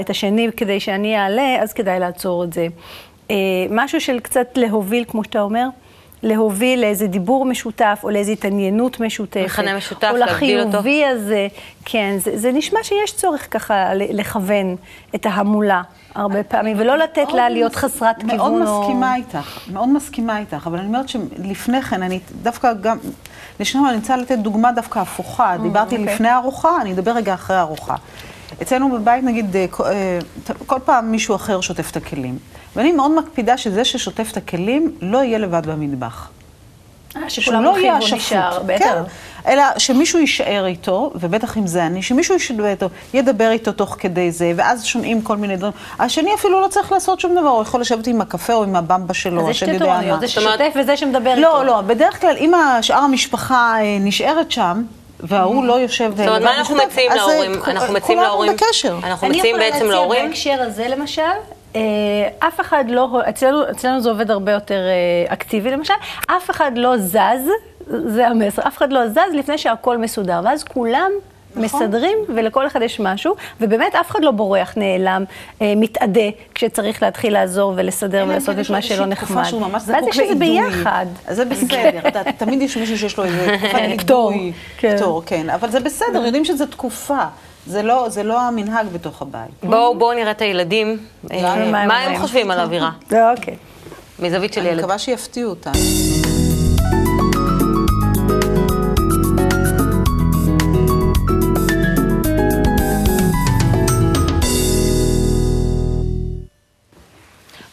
את 0.00 0.10
השני 0.10 0.48
כדי 0.56 0.80
שאני 0.80 1.16
אעלה, 1.16 1.62
אז 1.62 1.72
כדאי 1.72 1.98
לעצור 1.98 2.44
את 2.44 2.52
זה. 2.52 2.66
אה, 3.30 3.36
משהו 3.70 4.00
של 4.00 4.20
קצת 4.20 4.46
להוביל, 4.56 5.04
כמו 5.08 5.24
שאתה 5.24 5.40
אומר, 5.40 5.66
להוביל 6.24 6.80
לאיזה 6.80 7.06
דיבור 7.06 7.44
משותף, 7.44 8.00
או 8.04 8.10
לאיזו 8.10 8.32
התעניינות 8.32 9.00
משותפת. 9.00 9.44
מכנה 9.44 9.76
משותף, 9.76 10.10
להגדיל 10.16 10.58
אותו. 10.58 10.68
או 10.68 10.72
לחיובי 10.72 11.04
הזה. 11.04 11.48
כן, 11.84 12.16
זה, 12.18 12.38
זה 12.38 12.52
נשמע 12.52 12.80
שיש 12.82 13.12
צורך 13.12 13.46
ככה 13.50 13.94
לכוון 13.94 14.76
את 15.14 15.26
ההמולה 15.26 15.82
הרבה 16.14 16.42
פעמים, 16.42 16.76
ולא 16.80 16.98
לתת 16.98 17.32
לה 17.32 17.48
להיות 17.48 17.76
חסרת 17.76 18.16
כיוון. 18.20 18.36
מאוד 18.36 18.52
מסכימה 18.52 19.16
איתך, 19.16 19.58
מאוד 19.72 19.88
מסכימה 19.88 20.38
איתך, 20.38 20.66
אבל 20.66 20.78
אני 20.78 20.86
אומרת 20.86 21.08
שלפני 21.08 21.82
כן, 21.82 22.02
אני 22.02 22.20
דווקא 22.42 22.72
גם, 22.72 22.98
לשנייה 23.60 23.88
אני 23.88 23.96
רוצה 23.96 24.16
לתת 24.16 24.38
דוגמה 24.38 24.72
דווקא 24.72 24.98
הפוכה. 24.98 25.56
דיברתי 25.62 25.96
אוקיי. 25.96 26.14
לפני 26.14 26.34
ארוחה, 26.34 26.80
אני 26.80 26.92
אדבר 26.92 27.10
רגע 27.10 27.34
אחרי 27.34 27.60
ארוחה. 27.60 27.94
אצלנו 28.62 28.92
בבית, 28.92 29.24
נגיד, 29.24 29.56
אה, 29.56 30.18
כל 30.66 30.78
פעם 30.84 31.10
מישהו 31.10 31.34
אחר 31.34 31.60
שוטף 31.60 31.90
את 31.90 31.96
הכלים. 31.96 32.38
ואני 32.76 32.92
מאוד 32.92 33.10
מקפידה 33.10 33.56
שזה 33.56 33.84
ששוטף 33.84 34.28
את 34.32 34.36
הכלים 34.36 34.94
לא 35.00 35.18
יהיה 35.18 35.38
לבד 35.38 35.66
במטבח. 35.66 36.28
אה, 37.16 37.30
שכולם 37.30 37.64
לא 37.64 37.70
רכיבו 37.70 38.16
נשאר, 38.16 38.62
בטח. 38.66 38.84
כן. 38.84 39.02
אלא 39.46 39.62
שמישהו 39.78 40.18
יישאר 40.18 40.66
איתו, 40.66 41.10
ובטח 41.14 41.58
אם 41.58 41.66
זה 41.66 41.86
אני, 41.86 42.02
שמישהו 42.02 42.34
יישאר 42.34 42.66
איתו, 42.66 42.88
ידבר 43.14 43.50
איתו 43.50 43.72
תוך 43.72 43.96
כדי 43.98 44.30
זה, 44.32 44.52
ואז 44.56 44.84
שומעים 44.84 45.22
כל 45.22 45.36
מיני 45.36 45.56
דברים. 45.56 45.72
השני 45.98 46.34
אפילו 46.34 46.60
לא 46.60 46.68
צריך 46.68 46.92
לעשות 46.92 47.20
שום 47.20 47.32
דבר, 47.32 47.48
הוא 47.48 47.62
יכול 47.62 47.80
לשבת 47.80 48.06
עם 48.06 48.20
הקפה 48.20 48.54
או 48.54 48.64
עם 48.64 48.76
הבמבה 48.76 49.14
שלו, 49.14 49.42
אז 49.42 49.48
יש 49.48 49.56
השני 49.56 49.74
שתי 49.74 49.84
יודע 49.84 49.94
תורנויות, 49.94 50.20
מה. 50.20 50.26
זה 50.26 50.28
ששוטף 50.28 50.72
וזה 50.80 50.96
שמדבר 50.96 51.30
איתו. 51.30 51.40
לא, 51.40 51.64
לא, 51.64 51.80
בדרך 51.80 52.20
כלל, 52.20 52.36
אם 52.38 52.52
שאר 52.82 52.98
המשפחה 52.98 53.74
אה, 53.80 53.96
נשארת 54.00 54.50
שם, 54.50 54.82
וההוא 55.20 55.64
לא 55.64 55.72
יושב 55.80 56.12
זאת 56.16 56.26
אומרת, 56.26 56.42
מה 56.42 56.58
אנחנו 56.58 56.76
מציעים 56.76 57.12
אז, 57.12 57.18
אה, 57.18 57.26
להורים? 57.26 57.62
אנחנו 57.66 57.94
מציעים 57.94 58.20
להורים... 58.20 58.52
כולנו 58.52 58.68
בקשר. 58.68 58.98
אנחנו 59.04 59.28
מציעים 59.28 59.56
בעצם 59.56 59.76
אני 59.76 59.84
יכולה 59.84 59.94
להורים... 59.94 60.28
להציע 60.28 60.56
בהקשר 60.56 60.66
הזה, 60.66 60.88
למשל, 60.88 61.22
אה, 61.22 61.63
אף 62.38 62.60
אחד 62.60 62.84
לא, 62.88 63.20
אצלנו, 63.28 63.70
אצלנו 63.70 64.00
זה 64.00 64.08
עובד 64.10 64.30
הרבה 64.30 64.52
יותר 64.52 64.74
אה, 64.88 65.32
אקטיבי, 65.32 65.70
למשל, 65.70 65.94
אף 66.26 66.50
אחד 66.50 66.72
לא 66.76 66.98
זז, 66.98 67.48
זה 67.86 68.26
המסר, 68.28 68.62
אף 68.66 68.76
אחד 68.78 68.92
לא 68.92 69.08
זז 69.08 69.18
לפני 69.34 69.58
שהכל 69.58 69.98
מסודר, 69.98 70.40
ואז 70.44 70.64
כולם... 70.64 71.10
נכון. 71.56 71.82
מסדרים, 71.82 72.18
ולכל 72.34 72.66
אחד 72.66 72.82
יש 72.82 73.00
משהו, 73.00 73.34
ובאמת 73.60 73.94
אף 73.94 74.10
אחד 74.10 74.24
לא 74.24 74.30
בורח, 74.30 74.74
נעלם, 74.76 75.24
אה, 75.62 75.72
מתאדה, 75.76 76.20
כשצריך 76.54 77.02
להתחיל 77.02 77.32
לעזור 77.32 77.72
ולסדר 77.76 78.24
ולעשות 78.28 78.54
כן 78.54 78.60
את 78.60 78.70
מה 78.70 78.82
שלא 78.82 79.14
תקופה 79.14 79.40
נחמד. 79.40 79.80
ואז 79.86 80.06
יש 80.08 80.18
את 80.18 80.38
זה 80.38 80.44
לאידוי. 80.44 80.60
ביחד. 80.70 81.06
זה 81.28 81.44
בסדר, 81.44 82.08
אתה- 82.08 82.32
תמיד 82.38 82.62
יש 82.62 82.76
מישהו 82.76 82.96
שיש 82.98 83.18
לו 83.18 83.24
איזה 83.24 83.46
תקופת 83.58 83.78
פטור, 83.98 84.32
אידוי. 84.32 84.52
כן. 84.78 84.96
פטור, 84.96 85.22
כן. 85.26 85.50
אבל 85.50 85.70
זה 85.70 85.80
בסדר, 85.80 86.24
יודעים 86.24 86.44
שזה 86.44 86.66
תקופה. 86.66 87.24
זה 87.66 87.82
לא, 87.82 88.08
זה 88.08 88.22
לא 88.22 88.40
המנהג 88.40 88.86
בתוך 88.92 89.22
הבית. 89.22 89.50
בואו 89.62 89.98
בואו 89.98 90.12
נראה 90.12 90.30
את 90.30 90.42
הילדים. 90.42 90.98
אה, 91.32 91.86
מה 91.86 91.98
הם? 91.98 92.20
חושבים 92.20 92.50
על 92.50 92.58
האווירה? 92.60 92.90
לא, 93.10 93.30
אוקיי. 93.36 93.56
מזווית 94.18 94.52
של 94.52 94.60
אני 94.60 94.68
ילד. 94.68 94.78
מקווה 94.80 94.98
שיפתיעו 94.98 95.50
אותנו. 95.50 95.72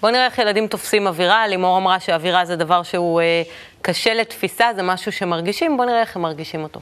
בואו 0.02 0.12
נראה 0.12 0.26
איך 0.26 0.38
ילדים 0.38 0.68
תופסים 0.68 1.08
אווירה. 1.08 1.48
לימור 1.48 1.78
אמרה 1.78 2.00
שאווירה 2.00 2.46
זה 2.46 2.56
דבר 2.56 2.84
שהוא 2.84 3.22
אה, 3.22 3.42
קשה 3.82 4.14
לתפיסה, 4.14 4.68
זה 4.76 4.84
משהו 4.84 5.12
שמרגישים, 5.12 5.78
בואו 5.78 5.88
נראה 5.88 6.02
איך 6.02 6.16
הם 6.16 6.22
מרגישים 6.22 6.64
אותו. 6.64 6.80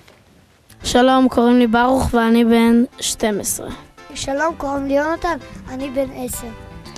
שלום, 0.83 1.27
קוראים 1.29 1.59
לי 1.59 1.67
ברוך 1.67 2.13
ואני 2.13 2.45
בן 2.45 2.83
12. 2.99 3.69
שלום, 4.13 4.55
קוראים 4.57 4.87
לי 4.87 4.93
יונתן, 4.93 5.37
אני 5.69 5.89
בן 5.89 6.07
עשר. 6.15 6.47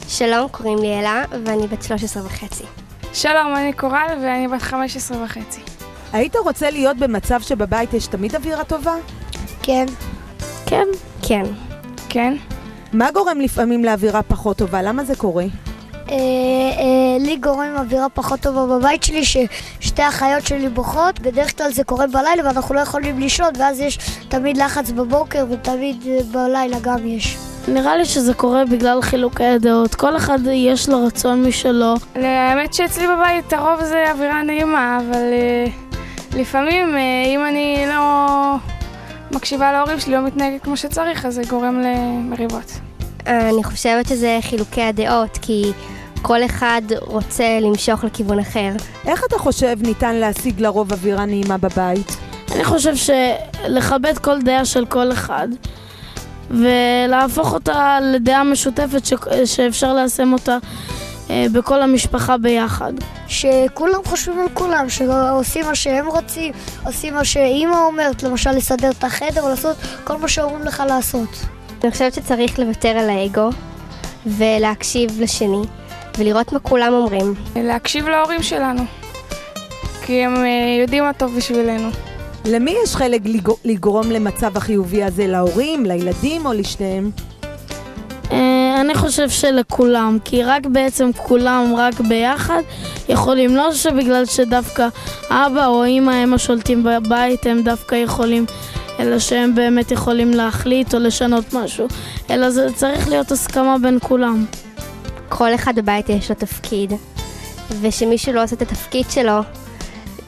שלום, 0.07 0.47
קוראים 0.49 0.77
לי 0.77 0.99
אלה, 0.99 1.23
ואני 1.45 1.67
בת 1.67 1.83
13 1.83 2.25
וחצי. 2.25 2.63
שלום, 3.13 3.55
אני 3.55 3.73
קורל 3.73 4.07
ואני 4.23 4.47
בת 4.47 4.61
15 4.61 5.23
וחצי. 5.23 5.61
היית 6.13 6.35
רוצה 6.35 6.69
להיות 6.69 6.97
במצב 6.97 7.41
שבבית 7.41 7.93
יש 7.93 8.07
תמיד 8.07 8.35
אווירה 8.35 8.63
טובה? 8.63 8.95
כן. 9.63 9.85
כן, 10.65 10.85
כן. 11.21 11.43
כן? 12.09 12.33
מה 12.93 13.11
גורם 13.11 13.39
לפעמים 13.41 13.85
לאווירה 13.85 14.23
פחות 14.23 14.57
טובה? 14.57 14.81
למה 14.81 15.03
זה 15.03 15.15
קורה? 15.15 15.45
אה, 16.11 16.17
אה, 16.17 17.17
לי 17.19 17.37
גורם 17.37 17.75
אווירה 17.77 18.09
פחות 18.09 18.39
טובה 18.39 18.65
בבית 18.77 19.03
שלי, 19.03 19.25
ששתי 19.25 20.07
אחיות 20.07 20.47
שלי 20.47 20.69
בוכות, 20.69 21.19
בדרך 21.19 21.57
כלל 21.57 21.71
זה 21.71 21.83
קורה 21.83 22.07
בלילה 22.07 22.45
ואנחנו 22.45 22.75
לא 22.75 22.79
יכולים 22.79 23.19
לישון, 23.19 23.49
ואז 23.59 23.79
יש 23.79 23.97
תמיד 24.29 24.57
לחץ 24.57 24.91
בבוקר 24.91 25.45
ותמיד 25.49 26.03
אה, 26.07 26.19
בלילה 26.31 26.77
גם 26.81 27.07
יש. 27.07 27.37
נראה 27.67 27.97
לי 27.97 28.05
שזה 28.05 28.33
קורה 28.33 28.65
בגלל 28.65 29.01
חילוקי 29.01 29.43
הדעות. 29.43 29.95
כל 29.95 30.17
אחד 30.17 30.39
יש 30.53 30.89
לו 30.89 31.05
רצון 31.05 31.43
משלו. 31.43 31.93
האמת 32.15 32.73
שאצלי 32.73 33.07
בבית 33.07 33.53
הרוב 33.53 33.83
זה 33.83 34.11
אווירה 34.11 34.43
נעימה, 34.43 34.99
אבל 34.99 35.15
אה, 35.15 35.65
לפעמים 36.39 36.95
אה, 36.95 37.23
אם 37.25 37.45
אני 37.45 37.83
לא 37.87 38.55
מקשיבה 39.31 39.71
להורים 39.71 39.99
שלי, 39.99 40.13
לא 40.13 40.21
מתנהגת 40.21 40.63
כמו 40.63 40.77
שצריך, 40.77 41.25
אז 41.25 41.35
זה 41.35 41.41
גורם 41.49 41.79
למריבות. 41.79 42.71
אני 43.27 43.63
חושבת 43.63 44.07
שזה 44.07 44.39
חילוקי 44.41 44.81
הדעות, 44.81 45.37
כי 45.41 45.71
כל 46.21 46.45
אחד 46.45 46.81
רוצה 47.01 47.59
למשוך 47.61 48.03
לכיוון 48.03 48.39
אחר. 48.39 48.69
איך 49.07 49.23
אתה 49.27 49.37
חושב 49.37 49.77
ניתן 49.81 50.15
להשיג 50.15 50.61
לרוב 50.61 50.91
אווירה 50.91 51.25
נעימה 51.25 51.57
בבית? 51.57 52.17
אני 52.55 52.63
חושב 52.63 52.93
שלכבד 52.95 54.17
כל 54.17 54.41
דעה 54.41 54.65
של 54.65 54.85
כל 54.85 55.11
אחד 55.11 55.47
ולהפוך 56.49 57.53
אותה 57.53 57.99
לדעה 58.01 58.43
משותפת 58.43 59.05
ש... 59.05 59.13
שאפשר 59.45 59.93
ליישם 59.93 60.33
אותה 60.33 60.57
אה, 61.29 61.45
בכל 61.51 61.81
המשפחה 61.81 62.37
ביחד. 62.37 62.93
שכולם 63.27 63.99
חושבים 64.05 64.39
על 64.39 64.47
כולם, 64.53 64.89
שעושים 64.89 65.65
מה 65.65 65.75
שהם 65.75 66.07
רוצים, 66.07 66.53
עושים 66.85 67.13
מה 67.13 67.25
שאימא 67.25 67.75
אומרת, 67.87 68.23
למשל 68.23 68.51
לסדר 68.51 68.89
את 68.89 69.03
החדר 69.03 69.41
או 69.41 69.49
לעשות 69.49 69.75
כל 70.03 70.17
מה 70.17 70.27
שאומרים 70.27 70.61
לך 70.61 70.83
לעשות. 70.87 71.45
אני 71.83 71.91
חושבת 71.91 72.13
שצריך 72.13 72.59
לוותר 72.59 72.89
על 72.89 73.09
האגו 73.09 73.49
ולהקשיב 74.25 75.21
לשני 75.21 75.61
ולראות 76.17 76.53
מה 76.53 76.59
כולם 76.59 76.93
אומרים. 76.93 77.33
להקשיב 77.55 78.07
להורים 78.09 78.43
שלנו, 78.43 78.81
כי 80.05 80.23
הם 80.25 80.35
אה, 80.35 80.41
יודעים 80.81 81.03
מה 81.03 81.13
טוב 81.13 81.37
בשבילנו. 81.37 81.89
למי 82.45 82.75
יש 82.83 82.95
חלק 82.95 83.21
לגר- 83.25 83.53
לגרום 83.65 84.11
למצב 84.11 84.57
החיובי 84.57 85.03
הזה? 85.03 85.27
להורים, 85.27 85.85
לילדים 85.85 86.45
או 86.45 86.53
לשניהם? 86.53 87.11
אה, 88.31 88.37
אני 88.81 88.95
חושב 88.95 89.29
שלכולם, 89.29 90.17
כי 90.25 90.43
רק 90.43 90.65
בעצם 90.65 91.09
כולם, 91.17 91.73
רק 91.77 91.99
ביחד, 91.99 92.61
יכולים. 93.09 93.55
לא 93.55 93.73
שבגלל 93.73 94.25
שדווקא 94.25 94.87
אבא 95.29 95.65
או 95.65 95.85
אמא 95.85 96.11
הם 96.11 96.33
השולטים 96.33 96.83
בבית, 96.83 97.45
הם 97.45 97.61
דווקא 97.63 97.95
יכולים, 97.95 98.45
אלא 98.99 99.19
שהם 99.19 99.55
באמת 99.55 99.91
יכולים 99.91 100.31
להחליט 100.31 100.93
או 100.93 100.99
לשנות 100.99 101.53
משהו. 101.53 101.87
אלא 102.29 102.49
זה 102.49 102.67
צריך 102.75 103.07
להיות 103.09 103.31
הסכמה 103.31 103.75
בין 103.81 103.97
כולם. 104.01 104.45
כל 105.31 105.55
אחד 105.55 105.75
בבית 105.75 106.09
יש 106.09 106.29
לו 106.29 106.35
תפקיד, 106.35 106.93
ושמישהו 107.81 108.33
לא 108.33 108.43
עושה 108.43 108.55
את 108.55 108.61
התפקיד 108.61 109.05
שלו, 109.09 109.39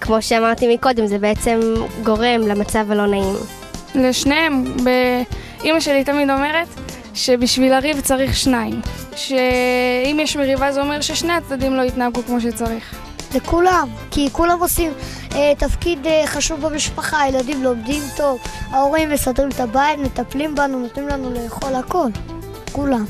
כמו 0.01 0.21
שאמרתי 0.21 0.75
מקודם, 0.75 1.07
זה 1.07 1.19
בעצם 1.19 1.59
גורם 2.03 2.41
למצב 2.47 2.91
הלא 2.91 3.07
נעים. 3.07 3.35
לשניהם, 3.95 4.63
ב- 4.83 5.21
אימא 5.63 5.79
שלי 5.79 6.03
תמיד 6.03 6.29
אומרת 6.29 6.67
שבשביל 7.13 7.75
לריב 7.75 8.01
צריך 8.01 8.35
שניים. 8.35 8.81
שאם 9.15 10.17
יש 10.19 10.35
מריבה 10.37 10.71
זה 10.71 10.81
אומר 10.81 11.01
ששני 11.01 11.33
הצדדים 11.33 11.73
לא 11.73 11.81
יתנהגו 11.81 12.21
כמו 12.25 12.41
שצריך. 12.41 12.95
לכולם, 13.35 13.89
כי 14.11 14.29
כולם 14.31 14.59
עושים 14.59 14.91
אה, 15.35 15.53
תפקיד 15.57 16.07
אה, 16.07 16.23
חשוב 16.25 16.61
במשפחה, 16.61 17.21
הילדים 17.21 17.63
לומדים 17.63 18.03
טוב, 18.17 18.39
ההורים 18.71 19.09
מסדרים 19.09 19.49
את 19.49 19.59
הבית, 19.59 19.99
מטפלים 19.99 20.55
בנו, 20.55 20.79
נותנים 20.79 21.07
לנו 21.07 21.31
לאכול 21.33 21.75
הכל. 21.75 22.09
כולם. 22.71 23.05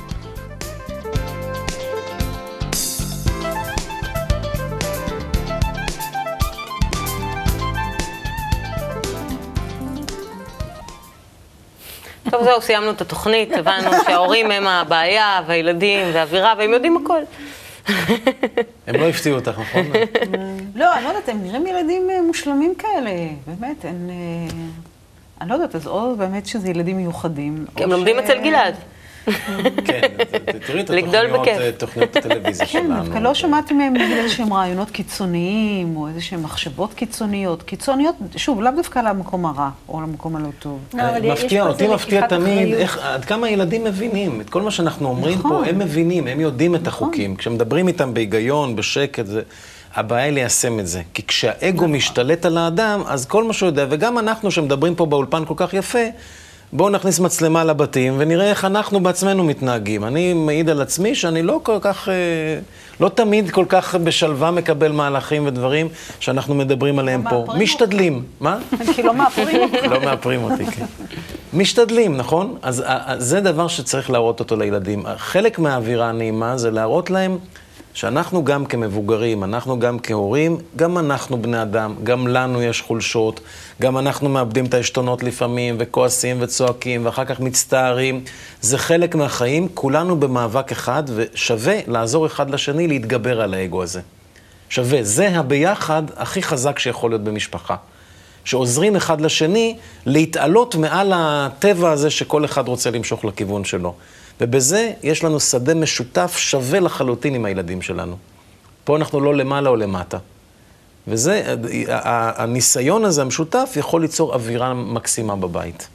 טוב, 12.34 12.44
זהו, 12.44 12.62
סיימנו 12.62 12.92
את 12.92 13.02
התוכנית, 13.02 13.52
הבנו 13.54 13.92
שההורים 14.06 14.52
הם 14.52 14.68
הבעיה, 14.68 15.42
והילדים, 15.48 16.08
והאווירה, 16.14 16.54
והם 16.58 16.74
יודעים 16.74 16.98
הכל. 16.98 17.20
הם 18.88 18.96
לא 18.96 19.10
הפתיעו 19.10 19.36
אותך, 19.36 19.60
נכון? 19.60 19.86
לא, 20.76 20.96
אני 20.96 21.04
לא 21.04 21.10
יודעת, 21.10 21.30
הם 21.30 21.44
נראים 21.44 21.68
ילדים 21.68 22.10
אה, 22.10 22.22
מושלמים 22.22 22.74
כאלה, 22.76 23.12
באמת, 23.48 23.86
אין... 23.86 24.10
אה, 24.10 24.56
אני 25.42 25.50
לא 25.50 25.54
יודעת, 25.54 25.76
אז 25.76 25.88
או 25.88 26.16
באמת 26.16 26.48
שזה 26.48 26.70
ילדים 26.70 26.98
מיוחדים. 26.98 27.66
הם 27.78 27.92
לומדים 27.92 28.20
אצל 28.20 28.40
גלעד. 28.44 28.76
כן, 29.86 30.02
תראי 30.68 30.82
את 30.82 30.90
התוכניות. 30.90 31.48
אה, 31.48 31.72
תוכניות 31.78 32.16
הטלוויזיה 32.16 32.66
כן, 32.66 32.72
שלנו. 32.72 33.04
דווקא 33.04 33.20
לא 33.20 33.34
שמעתי 33.34 33.74
מהם 33.74 33.94
נגיד 33.94 34.18
איזשהם 34.18 34.54
רעיונות 34.54 34.92
קיצוניים, 34.92 35.98
או 35.98 36.08
איזשהם 36.08 36.44
מחשבות 36.44 36.94
קיצוניות. 36.94 37.64
קיצוניות, 37.64 38.16
שוב, 38.36 38.62
לאו 38.62 38.72
דווקא 38.76 39.00
למקום 39.00 39.46
הרע, 39.46 39.70
או 39.90 40.02
למקום 40.02 40.36
הלא 40.36 40.50
טוב. 40.60 40.80
לא, 40.94 41.04
מפתיע, 41.34 41.64
אותי 41.68 41.84
איזה 41.84 41.96
מפתיע 41.96 42.28
תמיד 42.28 42.76
עד 43.02 43.26
כמה 43.26 43.50
ילדים 43.50 43.84
מבינים 43.84 44.42
את 44.42 44.50
כל 44.50 44.62
מה 44.62 44.72
שאנחנו 44.72 45.10
אומרים 45.10 45.40
נכון. 45.40 45.52
פה, 45.52 45.70
הם 45.70 45.80
מבינים, 45.80 46.28
הם 46.28 46.40
יודעים 46.40 46.76
את 46.76 46.88
החוקים. 46.88 47.36
כשמדברים 47.36 47.88
איתם 47.88 48.14
בהיגיון, 48.14 48.76
בשקט, 48.76 49.26
זה... 49.26 49.42
הבעיה 49.96 50.26
היא 50.26 50.34
ליישם 50.34 50.80
את 50.80 50.88
זה. 50.88 51.02
כי 51.14 51.28
כשהאגו 51.28 51.88
משתלט 51.88 52.46
על 52.46 52.58
האדם, 52.58 53.02
אז 53.08 53.26
כל 53.26 53.44
מה 53.44 53.54
שהוא 53.54 53.68
יודע, 53.68 53.86
וגם 53.90 54.20
אנחנו 54.20 54.52
שמדברים 54.52 54.96
פה 54.96 55.06
באולפן 55.06 55.46
כל 55.46 55.54
כך 55.58 55.74
יפה, 55.74 56.00
בואו 56.76 56.90
נכניס 56.90 57.20
מצלמה 57.20 57.64
לבתים 57.64 58.14
ונראה 58.18 58.50
איך 58.50 58.66
אנחנו 58.66 59.00
בעצמנו 59.00 59.44
מתנהגים. 59.44 60.04
אני 60.04 60.34
מעיד 60.34 60.70
על 60.70 60.82
עצמי 60.82 61.16
שאני 61.16 61.42
לא 61.44 61.60
כל 61.64 61.78
כך, 61.82 62.10
אה, 62.10 62.14
לא 63.00 63.10
תמיד 63.10 63.50
כל 63.52 63.66
כך 63.70 63.96
בשלווה 63.96 64.52
מקבל 64.52 64.92
מהלכים 64.92 65.46
ודברים 65.46 65.88
שאנחנו 66.20 66.56
מדברים 66.56 67.00
עליהם 67.00 67.24
פה. 67.30 67.40
מאפרים 67.40 67.62
משתדלים. 67.64 68.24
מה? 68.40 68.58
כי 68.96 69.04
לא 69.04 69.14
מאפרים 69.14 69.62
אותך. 69.62 69.86
לא 69.90 70.02
מאפרים 70.02 70.44
אותי, 70.44 70.66
כן. 70.66 70.86
משתדלים, 71.54 72.18
נכון? 72.18 72.56
אז 72.62 72.80
ה- 72.80 72.84
ה- 72.88 73.20
זה 73.20 73.42
דבר 73.42 73.68
שצריך 73.68 74.10
להראות 74.12 74.40
אותו 74.40 74.56
לילדים. 74.56 75.04
חלק 75.18 75.60
מהאווירה 75.60 76.10
הנעימה 76.10 76.58
זה 76.58 76.72
להראות 76.72 77.10
להם 77.10 77.38
שאנחנו 77.94 78.44
גם 78.44 78.66
כמבוגרים, 78.66 79.44
אנחנו 79.44 79.80
גם 79.80 80.00
כהורים, 80.00 80.58
גם 80.76 80.98
אנחנו 80.98 81.42
בני 81.42 81.62
אדם, 81.62 81.96
גם 82.04 82.28
לנו 82.28 82.62
יש 82.62 82.82
חולשות, 82.82 83.40
גם 83.82 83.98
אנחנו 83.98 84.30
מאבדים 84.30 84.66
את 84.66 84.74
העשתונות 84.74 85.24
לפעמים, 85.24 85.76
וכועסים 85.80 86.38
וצועקים, 86.40 87.06
ואחר 87.06 87.26
כך 87.26 87.40
מצטערים. 87.40 88.24
זה 88.62 88.78
חלק 88.78 89.16
מהחיים, 89.16 89.68
כולנו 89.74 90.20
במאבק 90.20 90.72
אחד, 90.72 91.04
ושווה 91.16 91.80
לעזור 91.88 92.26
אחד 92.26 92.50
לשני 92.50 92.88
להתגבר 92.88 93.42
על 93.42 93.54
האגו 93.54 93.84
הזה. 93.84 94.02
שווה. 94.70 95.04
זה 95.04 95.30
הביחד 95.40 96.04
הכי 96.16 96.44
חזק 96.44 96.80
שיכול 96.80 97.12
להיות 97.12 97.24
במשפחה. 97.24 97.76
שעוזרים 98.46 98.96
אחד 98.96 99.22
לשני 99.22 99.78
להתעלות 100.06 100.76
מעל 100.76 101.12
הטבע 101.16 101.92
הזה 101.92 102.10
שכל 102.10 102.46
אחד 102.46 102.68
רוצה 102.68 102.92
למשוך 102.92 103.26
לכיוון 103.26 103.66
שלו. 103.66 103.94
ובזה 104.42 104.92
יש 105.04 105.24
לנו 105.24 105.40
שדה 105.40 105.74
משותף 105.74 106.36
שווה 106.38 106.80
לחלוטין 106.80 107.36
עם 107.36 107.46
הילדים 107.46 107.82
שלנו. 107.82 108.18
פה 108.84 108.98
אנחנו 108.98 109.22
לא 109.22 109.36
למעלה 109.36 109.70
או 109.70 109.76
למטה. 109.76 110.18
וזה, 111.08 111.56
הניסיון 112.38 113.06
הזה 113.06 113.22
המשותף 113.22 113.74
יכול 113.76 114.02
ליצור 114.02 114.34
אווירה 114.34 114.74
מקסימה 114.74 115.36
בבית. 115.36 115.88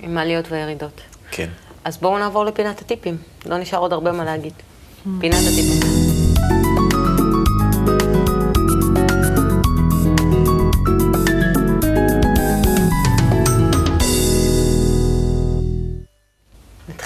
עם 0.00 0.18
העליות 0.18 0.44
והירידות. 0.50 1.00
כן. 1.30 1.48
אז 1.84 1.96
בואו 1.96 2.18
נעבור 2.18 2.44
לפינת 2.44 2.80
הטיפים. 2.80 3.16
לא 3.46 3.58
נשאר 3.58 3.78
עוד 3.78 3.92
הרבה 3.92 4.12
מה 4.12 4.24
להגיד. 4.24 4.52
פינת 5.20 5.40
הטיפים. 5.52 5.87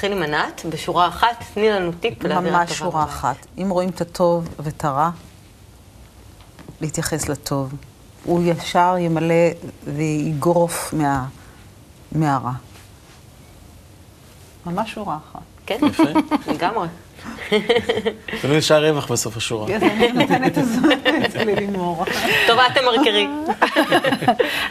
נתחיל 0.04 0.16
עם 0.18 0.22
ענת, 0.22 0.62
בשורה 0.68 1.08
אחת, 1.08 1.44
תני 1.54 1.70
לנו 1.70 1.92
טיפ 1.92 2.24
לאווירה 2.24 2.42
טובה. 2.42 2.58
ממש 2.58 2.72
שורה 2.72 3.04
אחת. 3.04 3.36
אם 3.58 3.70
רואים 3.70 3.88
את 3.88 4.00
הטוב 4.00 4.48
ואת 4.58 4.84
הרע, 4.84 5.10
להתייחס 6.80 7.28
לטוב. 7.28 7.74
הוא 8.24 8.42
ישר 8.44 8.96
ימלא 8.98 9.34
ויגרוף 9.84 10.94
מה, 10.94 11.26
מהרע. 12.12 12.52
ממש 14.66 14.92
שורה 14.92 15.16
אחת. 15.16 15.51
כן. 15.78 16.52
לגמרי. 16.52 16.86
ולא 18.44 18.58
נשאר 18.58 18.88
רווח 18.88 19.12
בסוף 19.12 19.36
השורה. 19.36 19.74
אז 19.74 19.82
אני 19.82 20.12
נותנת 20.12 20.54
זה 21.32 21.44
ללימור. 21.44 22.04
טובה, 22.46 22.62
אתם 22.66 22.80
מרקרי. 22.84 23.28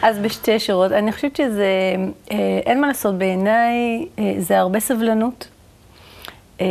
אז 0.02 0.18
בשתי 0.18 0.58
שורות, 0.58 0.92
אני 0.92 1.12
חושבת 1.12 1.36
שזה, 1.36 1.66
אה, 2.30 2.36
אין 2.66 2.80
מה 2.80 2.86
לעשות, 2.86 3.18
בעיניי 3.18 4.06
אה, 4.18 4.34
זה 4.38 4.58
הרבה 4.58 4.80
סבלנות, 4.80 5.48
אה, 6.60 6.66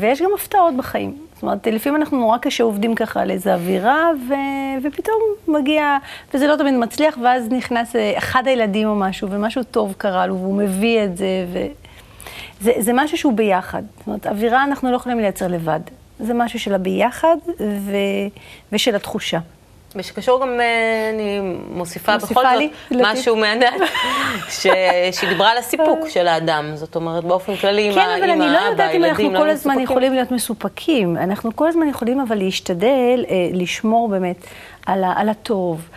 ויש 0.00 0.22
גם 0.22 0.30
הפתעות 0.34 0.76
בחיים. 0.76 1.16
זאת 1.34 1.42
אומרת, 1.42 1.66
לפעמים 1.66 2.00
אנחנו 2.00 2.18
נורא 2.18 2.38
קשה 2.38 2.64
עובדים 2.64 2.94
ככה 2.94 3.20
על 3.20 3.30
איזו 3.30 3.50
אווירה, 3.50 4.10
ו... 4.28 4.34
ופתאום 4.82 5.18
מגיע, 5.48 5.96
וזה 6.34 6.46
לא 6.46 6.56
תמיד 6.56 6.74
מצליח, 6.74 7.18
ואז 7.22 7.48
נכנס 7.48 7.96
אחד 8.18 8.46
הילדים 8.46 8.88
או 8.88 8.94
משהו, 8.94 9.28
ומשהו 9.30 9.62
טוב 9.62 9.94
קרה 9.98 10.26
לו, 10.26 10.38
והוא 10.38 10.56
מביא 10.56 11.04
את 11.04 11.16
זה, 11.16 11.46
ו... 11.52 11.58
זה, 12.60 12.72
זה 12.78 12.92
משהו 12.94 13.18
שהוא 13.18 13.32
ביחד. 13.32 13.82
זאת 13.98 14.06
אומרת, 14.06 14.26
אווירה 14.26 14.64
אנחנו 14.64 14.90
לא 14.90 14.96
יכולים 14.96 15.18
לייצר 15.18 15.48
לבד. 15.48 15.80
זה 16.18 16.34
משהו 16.34 16.58
של 16.58 16.74
הביחד 16.74 17.36
ו, 17.60 17.96
ושל 18.72 18.94
התחושה. 18.94 19.38
ושקשור 19.96 20.40
גם, 20.40 20.60
אה, 20.60 21.10
אני 21.14 21.40
מוסיפה 21.68 22.16
בכל 22.16 22.26
זאת 22.34 22.72
משהו 22.90 23.36
מענת, 23.36 23.72
שהיא 24.50 25.28
דיברה 25.28 25.50
על 25.50 25.58
הסיפוק 25.58 26.08
של 26.08 26.26
האדם, 26.26 26.70
זאת 26.74 26.96
אומרת, 26.96 27.24
באופן 27.24 27.56
כללי, 27.56 27.92
עם 27.92 27.98
האבא, 27.98 28.12
הילדים, 28.12 28.26
כן, 28.26 28.40
אבל 28.40 28.42
אני 28.42 28.54
לא 28.54 28.58
יודעת 28.58 28.94
אם 28.94 29.04
אנחנו 29.04 29.30
כל 29.36 29.50
הזמן 29.50 29.80
יכולים 29.80 30.14
להיות 30.14 30.30
מסופקים. 30.30 31.16
אנחנו 31.16 31.56
כל 31.56 31.68
הזמן 31.68 31.88
יכולים 31.88 32.20
אבל 32.20 32.38
להשתדל 32.38 33.24
אה, 33.28 33.48
לשמור 33.52 34.08
באמת 34.08 34.36
על, 34.86 35.04
ה, 35.04 35.12
על 35.16 35.28
הטוב, 35.28 35.88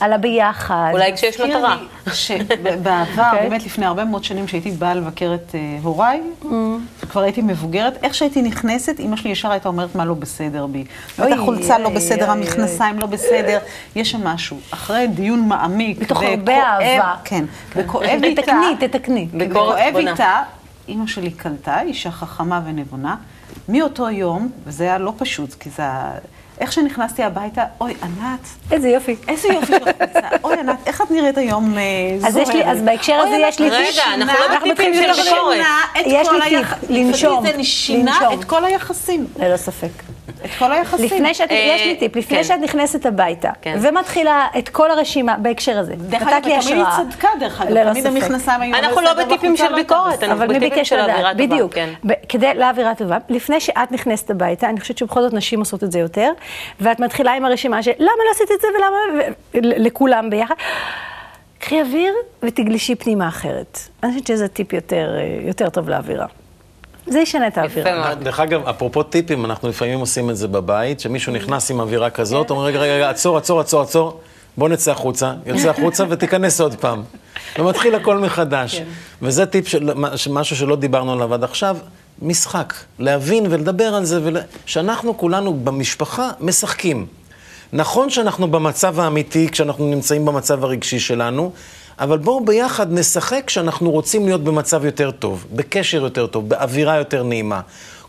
על 0.00 0.12
הביחד. 0.12 0.90
אולי 0.92 1.12
כשיש 1.14 1.40
מטרה. 1.40 1.76
שבעבר, 2.12 3.02
okay. 3.16 3.42
באמת 3.42 3.66
לפני 3.66 3.86
הרבה 3.86 4.04
מאוד 4.04 4.24
שנים, 4.24 4.46
כשהייתי 4.46 4.70
באה 4.70 4.94
לבקר 4.94 5.34
את 5.34 5.50
uh, 5.52 5.84
הוריי, 5.84 6.20
mm. 6.42 6.46
כבר 7.10 7.20
הייתי 7.20 7.42
מבוגרת, 7.42 8.04
איך 8.04 8.14
שהייתי 8.14 8.42
נכנסת, 8.42 9.00
אמא 9.00 9.16
שלי 9.16 9.30
ישר 9.30 9.50
הייתה 9.50 9.68
אומרת 9.68 9.94
מה 9.94 10.04
לא 10.04 10.14
בסדר 10.14 10.66
בי. 10.66 10.84
את 11.14 11.32
החולצה 11.32 11.78
לא 11.78 11.88
בסדר, 11.88 12.30
המכנסיים 12.30 12.98
לא 12.98 13.06
בסדר, 13.06 13.58
יש 13.96 14.10
שם 14.10 14.24
משהו. 14.24 14.56
אחרי 14.70 15.06
דיון 15.06 15.48
מעמיק, 15.48 15.98
בתוך 15.98 16.22
הרבה 16.22 16.62
אהבה. 16.62 17.14
כן, 17.24 17.44
וכואב 17.76 18.20
איתה. 18.24 18.42
תתקני, 18.42 18.88
תתקני. 18.88 19.28
וכואב 19.40 19.96
איתה, 19.96 20.42
אמא 20.88 21.06
שלי 21.06 21.30
קלטה, 21.30 21.80
אישה 21.80 22.10
חכמה 22.10 22.60
ונבונה. 22.66 23.16
מאותו 23.68 24.10
יום, 24.10 24.50
וזה 24.64 24.84
היה 24.84 24.98
לא 24.98 25.12
פשוט, 25.18 25.54
כי 25.54 25.70
זה... 25.70 25.82
איך 26.60 26.72
שנכנסתי 26.72 27.22
הביתה, 27.22 27.64
אוי, 27.80 27.94
ענת. 28.02 28.48
איזה 28.70 28.88
יופי. 28.88 29.16
איזה 29.28 29.48
יופי 29.48 29.66
של 29.72 29.78
חולצה. 29.78 30.20
אוי, 30.44 30.58
ענת, 30.58 30.76
איך 30.86 31.00
את 31.00 31.10
נראית 31.10 31.38
היום 31.38 31.76
זוהרת? 32.18 32.48
אז, 32.48 32.54
לי, 32.54 32.64
אז 32.64 32.82
בהקשר 32.82 33.14
הזה 33.14 33.36
יש 33.40 33.60
לי... 33.60 33.70
רגע, 33.70 34.02
אנחנו 34.14 34.34
לא 34.48 34.58
בטיפים 34.58 34.94
של 34.94 35.22
ביקורת. 35.22 35.58
יש 36.06 36.28
לי 36.28 36.40
טיפ, 36.48 36.90
לנשום. 36.90 37.46
זה 37.46 37.64
שינה 37.64 38.18
את 38.34 38.44
כל 38.44 38.64
היחסים. 38.64 39.26
ללא 39.38 39.56
ספק. 39.56 40.15
את 40.44 40.50
כל 40.58 40.72
היחסים. 40.72 41.04
לפני 41.06 41.34
שאת, 41.34 41.50
יש 41.50 41.82
לי 41.82 41.96
טיפ, 41.96 42.16
לפני 42.16 42.36
כן. 42.36 42.44
שאת 42.44 42.60
נכנסת 42.60 43.06
הביתה, 43.06 43.50
כן. 43.62 43.78
ומתחילה 43.82 44.46
את 44.58 44.68
כל 44.68 44.90
הרשימה 44.90 45.36
בהקשר 45.36 45.78
הזה. 45.78 45.94
דרך 45.96 46.22
אגב, 46.22 46.40
תמיד 46.42 46.76
היא 46.76 46.84
צדקה, 46.96 47.28
דרך 47.40 47.60
אגב, 47.60 47.92
תמיד 47.92 48.06
המכנסיים 48.06 48.60
היו... 48.60 48.74
אנחנו 48.74 49.00
לא 49.00 49.14
בטיפים 49.14 49.56
של 49.56 49.74
ביקורת, 49.74 50.22
אנחנו 50.22 50.48
בטיפים 50.48 50.84
של 50.84 51.00
אווירה 51.00 51.32
טובה. 51.32 51.46
בדיוק. 51.46 51.74
כן. 51.74 51.88
כדי 52.28 52.54
לאווירה 52.54 52.94
טובה, 52.94 53.18
לפני 53.28 53.60
שאת 53.60 53.92
נכנסת 53.92 54.30
הביתה, 54.30 54.68
אני 54.68 54.80
חושבת 54.80 54.98
שבכל 54.98 55.22
זאת 55.22 55.32
נשים 55.32 55.58
עושות 55.58 55.84
את 55.84 55.92
זה 55.92 55.98
יותר, 55.98 56.32
ואת 56.80 57.00
מתחילה 57.00 57.32
עם 57.32 57.44
הרשימה 57.44 57.82
של 57.82 57.92
למה 57.98 58.10
לא 58.26 58.30
עשית 58.30 58.48
את 58.54 58.60
זה 58.60 58.68
ולמה, 58.68 59.24
לכולם 59.54 60.30
ביחד. 60.30 60.54
קחי 61.58 61.80
אוויר 61.80 62.14
ותגלשי 62.42 62.94
פנימה 62.94 63.28
אחרת. 63.28 63.78
אני 64.02 64.12
חושבת 64.12 64.26
שזה 64.26 64.48
טיפ 64.48 64.72
יותר, 64.72 65.10
יותר 65.40 65.68
טוב 65.68 65.88
לאווירה. 65.88 66.26
זה 67.06 67.18
ישנה 67.18 67.46
את 67.46 67.58
האווירה. 67.58 67.90
יפה 67.90 68.00
מאוד. 68.00 68.24
דרך 68.24 68.40
אגב, 68.40 68.68
אפרופו 68.68 69.02
טיפים, 69.02 69.44
אנחנו 69.44 69.68
לפעמים 69.68 70.00
עושים 70.00 70.30
את 70.30 70.36
זה 70.36 70.48
בבית, 70.48 71.00
שמישהו 71.00 71.32
נכנס 71.32 71.70
עם 71.70 71.80
אווירה 71.80 72.10
כזאת, 72.10 72.50
אומר, 72.50 72.62
רגע, 72.64 72.78
רגע, 72.78 72.94
רגע, 72.94 73.10
עצור, 73.10 73.36
עצור, 73.36 73.60
עצור, 73.60 73.82
עצור, 73.82 74.20
בוא 74.56 74.68
נצא 74.68 74.90
החוצה, 74.90 75.32
יוצא 75.46 75.70
החוצה 75.70 76.04
ותיכנס 76.08 76.60
עוד 76.60 76.74
פעם. 76.74 77.02
ומתחיל 77.58 77.94
הכל 77.94 78.18
מחדש. 78.18 78.78
כן. 78.78 78.84
וזה 79.22 79.46
טיפ 79.46 79.68
של 79.68 80.32
משהו 80.32 80.56
שלא 80.56 80.76
דיברנו 80.76 81.12
עליו 81.12 81.34
עד 81.34 81.44
עכשיו, 81.44 81.76
משחק. 82.22 82.74
להבין 82.98 83.46
ולדבר 83.50 83.94
על 83.94 84.04
זה, 84.04 84.20
שאנחנו 84.66 85.18
כולנו 85.18 85.54
במשפחה 85.54 86.30
משחקים. 86.40 87.06
נכון 87.72 88.10
שאנחנו 88.10 88.50
במצב 88.50 89.00
האמיתי, 89.00 89.48
כשאנחנו 89.52 89.86
נמצאים 89.86 90.24
במצב 90.24 90.64
הרגשי 90.64 90.98
שלנו, 90.98 91.52
אבל 91.98 92.18
בואו 92.18 92.44
ביחד 92.44 92.92
נשחק 92.92 93.42
כשאנחנו 93.46 93.90
רוצים 93.90 94.26
להיות 94.26 94.44
במצב 94.44 94.84
יותר 94.84 95.10
טוב, 95.10 95.46
בקשר 95.52 96.02
יותר 96.02 96.26
טוב, 96.26 96.48
באווירה 96.48 96.96
יותר 96.96 97.22
נעימה. 97.22 97.60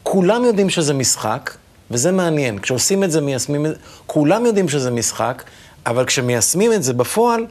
כולם 0.03 0.45
יודעים 0.45 0.69
שזה 0.69 0.93
משחק, 0.93 1.51
וזה 1.91 2.11
מעניין. 2.11 2.59
כשעושים 2.59 3.03
את 3.03 3.11
זה, 3.11 3.21
מיישמים 3.21 3.65
את 3.65 3.71
זה, 3.71 3.77
כולם 4.05 4.45
יודעים 4.45 4.69
שזה 4.69 4.91
משחק, 4.91 5.43
אבל 5.85 6.05
כשמיישמים 6.05 6.73
את 6.73 6.83
זה 6.83 6.93
בפועל, 6.93 7.45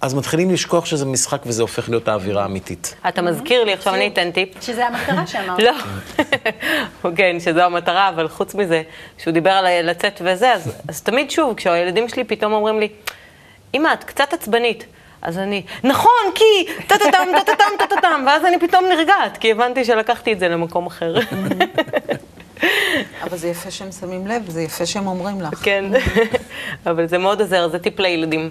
אז 0.00 0.14
מתחילים 0.14 0.50
לשכוח 0.50 0.86
שזה 0.86 1.04
משחק 1.04 1.42
וזה 1.46 1.62
הופך 1.62 1.88
להיות 1.88 2.08
האווירה 2.08 2.42
האמיתית. 2.42 2.94
אתה 3.08 3.22
מזכיר 3.22 3.64
לי, 3.64 3.72
עכשיו 3.72 3.94
אני 3.94 4.08
אתן 4.08 4.30
טיפ. 4.30 4.48
שזה 4.60 4.86
המטרה 4.86 5.26
שאמרת. 5.26 5.60
לא, 7.04 7.10
כן, 7.16 7.36
שזו 7.40 7.60
המטרה, 7.60 8.08
אבל 8.08 8.28
חוץ 8.28 8.54
מזה, 8.54 8.82
שהוא 9.18 9.34
דיבר 9.34 9.50
על 9.50 9.90
לצאת 9.90 10.22
וזה, 10.24 10.54
אז 10.88 11.02
תמיד 11.02 11.30
שוב, 11.30 11.54
כשהילדים 11.54 12.08
שלי 12.08 12.24
פתאום 12.24 12.52
אומרים 12.52 12.80
לי, 12.80 12.88
אמא, 13.74 13.92
את 13.92 14.04
קצת 14.04 14.32
עצבנית. 14.32 14.84
אז 15.22 15.38
אני, 15.38 15.62
נכון, 15.84 16.22
כי 16.34 16.72
טה-טה-טם, 16.86 17.28
טה-טה-טם, 17.32 17.64
טה-טה-טם, 17.78 18.24
ואז 18.26 18.44
אני 18.44 18.58
פתאום 18.58 18.84
נרגעת, 18.84 19.38
כי 19.38 19.50
הבנתי 19.50 19.84
שלקחתי 19.84 20.32
את 20.32 20.38
זה 20.38 20.48
למקום 20.48 20.86
אחר. 20.86 21.14
אבל 23.22 23.36
זה 23.36 23.48
יפה 23.48 23.70
שהם 23.70 23.92
שמים 23.92 24.26
לב, 24.26 24.50
זה 24.50 24.62
יפה 24.62 24.86
שהם 24.86 25.06
אומרים 25.06 25.40
לך. 25.40 25.54
כן, 25.64 25.84
אבל 26.86 27.06
זה 27.06 27.18
מאוד 27.18 27.40
עוזר, 27.40 27.68
זה 27.68 27.78
טיפ 27.78 28.00
לילדים. 28.00 28.50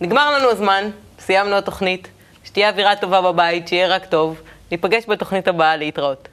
נגמר 0.00 0.38
לנו 0.38 0.50
הזמן, 0.50 0.90
סיימנו 1.20 1.56
התוכנית, 1.56 2.08
שתהיה 2.44 2.68
אווירה 2.70 2.96
טובה 2.96 3.20
בבית, 3.20 3.68
שיהיה 3.68 3.88
רק 3.88 4.04
טוב. 4.04 4.40
ניפגש 4.70 5.04
בתוכנית 5.08 5.48
הבאה, 5.48 5.76
להתראות. 5.76 6.28